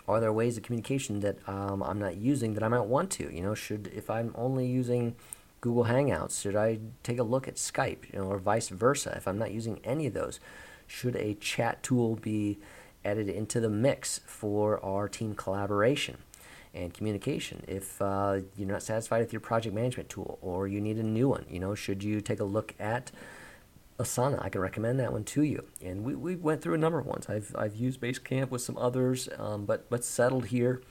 Are 0.07 0.19
there 0.19 0.31
ways 0.31 0.57
of 0.57 0.63
communication 0.63 1.19
that 1.19 1.37
um, 1.49 1.83
I'm 1.83 1.99
not 1.99 2.15
using 2.15 2.53
that 2.53 2.63
I 2.63 2.67
might 2.69 2.85
want 2.85 3.11
to? 3.11 3.33
You 3.33 3.41
know, 3.41 3.53
should 3.53 3.91
if 3.93 4.09
I'm 4.09 4.33
only 4.35 4.65
using 4.65 5.15
Google 5.61 5.85
Hangouts? 5.85 6.41
Should 6.41 6.55
I 6.55 6.79
take 7.03 7.19
a 7.19 7.23
look 7.23 7.47
at 7.47 7.55
Skype, 7.55 8.11
you 8.13 8.19
know, 8.19 8.25
or 8.25 8.37
vice 8.37 8.69
versa? 8.69 9.13
If 9.17 9.27
I'm 9.27 9.37
not 9.37 9.51
using 9.51 9.79
any 9.83 10.07
of 10.07 10.13
those, 10.13 10.39
should 10.87 11.15
a 11.15 11.35
chat 11.35 11.83
tool 11.83 12.15
be 12.15 12.57
added 13.05 13.29
into 13.29 13.59
the 13.59 13.69
mix 13.69 14.19
for 14.25 14.83
our 14.83 15.07
team 15.07 15.35
collaboration 15.35 16.17
and 16.73 16.93
communication? 16.93 17.63
If 17.67 18.01
uh, 18.01 18.39
you're 18.55 18.67
not 18.67 18.83
satisfied 18.83 19.19
with 19.19 19.33
your 19.33 19.39
project 19.39 19.75
management 19.75 20.09
tool 20.09 20.39
or 20.41 20.67
you 20.67 20.81
need 20.81 20.97
a 20.97 21.03
new 21.03 21.29
one, 21.29 21.45
you 21.49 21.59
know, 21.59 21.75
should 21.75 22.03
you 22.03 22.21
take 22.21 22.39
a 22.39 22.45
look 22.45 22.73
at 22.79 23.11
Asana? 23.99 24.43
I 24.43 24.49
can 24.49 24.61
recommend 24.61 24.99
that 24.99 25.11
one 25.11 25.23
to 25.25 25.43
you. 25.43 25.65
And 25.83 26.03
we, 26.03 26.15
we 26.15 26.35
went 26.35 26.61
through 26.61 26.75
a 26.75 26.79
number 26.79 26.99
of 26.99 27.05
ones. 27.05 27.27
I've, 27.29 27.55
I've 27.57 27.75
used 27.75 27.99
Basecamp 28.01 28.49
with 28.49 28.61
some 28.61 28.77
others, 28.77 29.29
um, 29.37 29.65
but, 29.65 29.89
but 29.89 30.03
settled 30.03 30.47
here. 30.47 30.81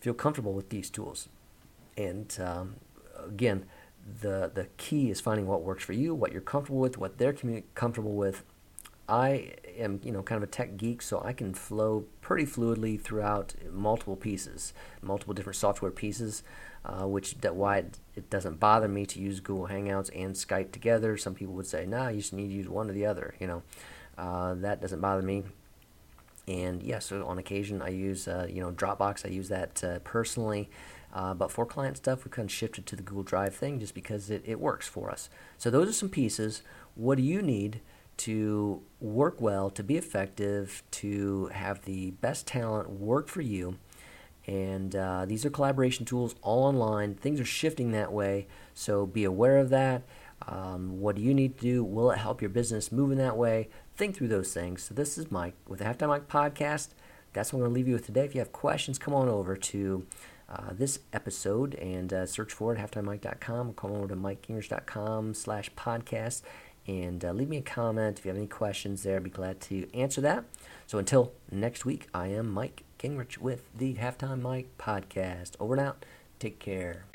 Feel 0.00 0.14
comfortable 0.14 0.52
with 0.52 0.68
these 0.70 0.90
tools. 0.90 1.28
And 1.96 2.36
um, 2.40 2.76
again, 3.26 3.66
the 4.20 4.50
the 4.54 4.66
key 4.76 5.10
is 5.10 5.20
finding 5.20 5.46
what 5.46 5.62
works 5.62 5.84
for 5.84 5.92
you, 5.92 6.14
what 6.14 6.32
you're 6.32 6.40
comfortable 6.40 6.80
with, 6.80 6.98
what 6.98 7.18
they're 7.18 7.32
commu- 7.32 7.62
comfortable 7.74 8.12
with. 8.12 8.44
I 9.08 9.54
am, 9.76 10.00
you 10.02 10.12
know, 10.12 10.22
kind 10.22 10.42
of 10.42 10.48
a 10.48 10.50
tech 10.50 10.76
geek, 10.76 11.02
so 11.02 11.20
I 11.22 11.32
can 11.32 11.52
flow 11.52 12.04
pretty 12.22 12.46
fluidly 12.46 12.98
throughout 12.98 13.54
multiple 13.70 14.16
pieces, 14.16 14.72
multiple 15.02 15.34
different 15.34 15.56
software 15.56 15.90
pieces, 15.90 16.42
uh, 16.86 17.06
which 17.06 17.38
that 17.42 17.54
why 17.54 17.78
it, 17.78 17.98
it, 18.16 18.30
doesn't 18.30 18.60
bother 18.60 18.88
me 18.88 19.04
to 19.06 19.20
use 19.20 19.40
Google 19.40 19.68
Hangouts 19.68 20.10
and 20.14 20.34
Skype 20.34 20.72
together. 20.72 21.16
Some 21.18 21.34
people 21.34 21.54
would 21.54 21.66
say, 21.66 21.84
"Nah, 21.84 22.08
you 22.08 22.20
just 22.20 22.32
need 22.32 22.48
to 22.48 22.54
use 22.54 22.68
one 22.68 22.88
or 22.88 22.94
the 22.94 23.04
other." 23.04 23.34
You 23.38 23.46
know, 23.46 23.62
uh, 24.16 24.54
that 24.54 24.80
doesn't 24.80 25.00
bother 25.00 25.22
me. 25.22 25.44
And 26.46 26.82
yeah, 26.82 26.98
so 26.98 27.26
on 27.26 27.38
occasion 27.38 27.82
I 27.82 27.88
use, 27.88 28.28
uh, 28.28 28.46
you 28.50 28.60
know, 28.60 28.70
Dropbox. 28.70 29.26
I 29.26 29.30
use 29.30 29.48
that 29.48 29.84
uh, 29.84 29.98
personally. 30.00 30.70
Uh, 31.12 31.32
but 31.32 31.50
for 31.50 31.64
client 31.64 31.96
stuff, 31.96 32.24
we 32.24 32.30
kind 32.30 32.46
of 32.46 32.52
shifted 32.52 32.86
to 32.86 32.96
the 32.96 33.02
Google 33.02 33.22
Drive 33.22 33.54
thing 33.54 33.78
just 33.78 33.94
because 33.94 34.30
it, 34.30 34.42
it 34.44 34.58
works 34.58 34.88
for 34.88 35.10
us. 35.10 35.30
So 35.58 35.70
those 35.70 35.88
are 35.88 35.92
some 35.92 36.08
pieces. 36.08 36.62
What 36.96 37.16
do 37.18 37.22
you 37.22 37.40
need 37.40 37.80
to 38.18 38.82
work 39.00 39.40
well, 39.40 39.70
to 39.70 39.82
be 39.82 39.96
effective, 39.96 40.82
to 40.92 41.46
have 41.46 41.84
the 41.84 42.12
best 42.12 42.46
talent 42.46 42.90
work 42.90 43.28
for 43.28 43.40
you? 43.40 43.78
And 44.46 44.94
uh, 44.94 45.24
these 45.26 45.44
are 45.46 45.50
collaboration 45.50 46.04
tools 46.04 46.34
all 46.42 46.64
online. 46.64 47.14
Things 47.14 47.40
are 47.40 47.46
shifting 47.46 47.92
that 47.92 48.12
way, 48.12 48.46
so 48.74 49.06
be 49.06 49.24
aware 49.24 49.58
of 49.58 49.70
that. 49.70 50.02
Um, 50.46 51.00
what 51.00 51.16
do 51.16 51.22
you 51.22 51.32
need 51.32 51.56
to 51.58 51.62
do? 51.62 51.84
Will 51.84 52.10
it 52.10 52.18
help 52.18 52.42
your 52.42 52.50
business 52.50 52.92
move 52.92 53.10
in 53.10 53.18
that 53.18 53.36
way? 53.36 53.68
Think 53.96 54.16
through 54.16 54.28
those 54.28 54.52
things. 54.52 54.82
So, 54.82 54.94
this 54.94 55.16
is 55.16 55.30
Mike 55.30 55.54
with 55.66 55.78
the 55.78 55.86
Halftime 55.86 56.08
Mike 56.08 56.28
podcast. 56.28 56.88
That's 57.32 57.52
what 57.52 57.58
I'm 57.58 57.62
going 57.62 57.70
to 57.70 57.74
leave 57.74 57.88
you 57.88 57.94
with 57.94 58.06
today. 58.06 58.24
If 58.24 58.34
you 58.34 58.40
have 58.40 58.52
questions, 58.52 58.98
come 58.98 59.14
on 59.14 59.28
over 59.28 59.56
to 59.56 60.06
uh, 60.48 60.70
this 60.72 61.00
episode 61.12 61.74
and 61.76 62.12
uh, 62.12 62.26
search 62.26 62.52
for 62.52 62.74
it 62.74 62.78
halftimemike.com 62.78 63.72
come 63.74 63.92
over 63.92 64.08
to 64.08 64.16
mikegingerich.com 64.16 65.34
slash 65.34 65.70
podcast 65.72 66.42
and 66.86 67.24
uh, 67.24 67.32
leave 67.32 67.48
me 67.48 67.58
a 67.58 67.62
comment 67.62 68.18
if 68.18 68.24
you 68.24 68.30
have 68.30 68.38
any 68.38 68.46
questions 68.46 69.02
there. 69.02 69.16
I'd 69.16 69.24
be 69.24 69.30
glad 69.30 69.60
to 69.62 69.92
answer 69.94 70.20
that. 70.20 70.44
So 70.86 70.98
until 70.98 71.32
next 71.50 71.84
week, 71.84 72.08
I 72.12 72.28
am 72.28 72.50
Mike 72.50 72.84
Gingerich 72.98 73.38
with 73.38 73.62
the 73.76 73.94
Halftime 73.94 74.42
Mike 74.42 74.68
podcast. 74.78 75.52
Over 75.60 75.74
and 75.74 75.86
out. 75.86 76.04
Take 76.38 76.58
care. 76.58 77.06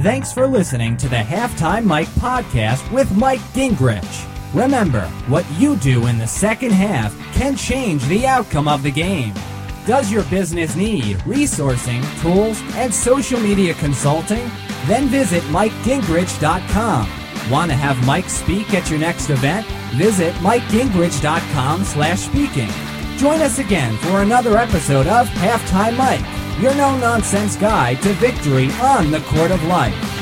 Thanks 0.00 0.32
for 0.32 0.46
listening 0.46 0.96
to 0.98 1.08
the 1.08 1.16
Halftime 1.16 1.84
Mike 1.84 2.08
podcast 2.08 2.90
with 2.92 3.10
Mike 3.16 3.40
Gingerich. 3.54 4.30
Remember, 4.54 5.02
what 5.28 5.46
you 5.58 5.76
do 5.76 6.06
in 6.06 6.18
the 6.18 6.26
second 6.26 6.72
half 6.72 7.16
can 7.34 7.56
change 7.56 8.04
the 8.04 8.26
outcome 8.26 8.68
of 8.68 8.82
the 8.82 8.90
game. 8.90 9.34
Does 9.86 10.12
your 10.12 10.24
business 10.24 10.76
need 10.76 11.16
resourcing, 11.18 12.02
tools, 12.20 12.60
and 12.74 12.94
social 12.94 13.40
media 13.40 13.74
consulting? 13.74 14.50
Then 14.86 15.08
visit 15.08 15.42
MikeGingerich.com. 15.44 17.50
Want 17.50 17.70
to 17.70 17.76
have 17.76 18.04
Mike 18.06 18.28
speak 18.28 18.72
at 18.74 18.90
your 18.90 18.98
next 18.98 19.30
event? 19.30 19.66
Visit 19.94 20.34
MikeGingerich.com 20.36 21.84
slash 21.84 22.20
speaking. 22.20 22.70
Join 23.18 23.40
us 23.40 23.58
again 23.58 23.96
for 23.98 24.22
another 24.22 24.56
episode 24.56 25.06
of 25.06 25.28
Halftime 25.28 25.96
Mike, 25.96 26.60
your 26.60 26.74
no-nonsense 26.74 27.56
guide 27.56 28.02
to 28.02 28.12
victory 28.14 28.70
on 28.80 29.10
the 29.10 29.20
court 29.20 29.50
of 29.50 29.62
life. 29.64 30.13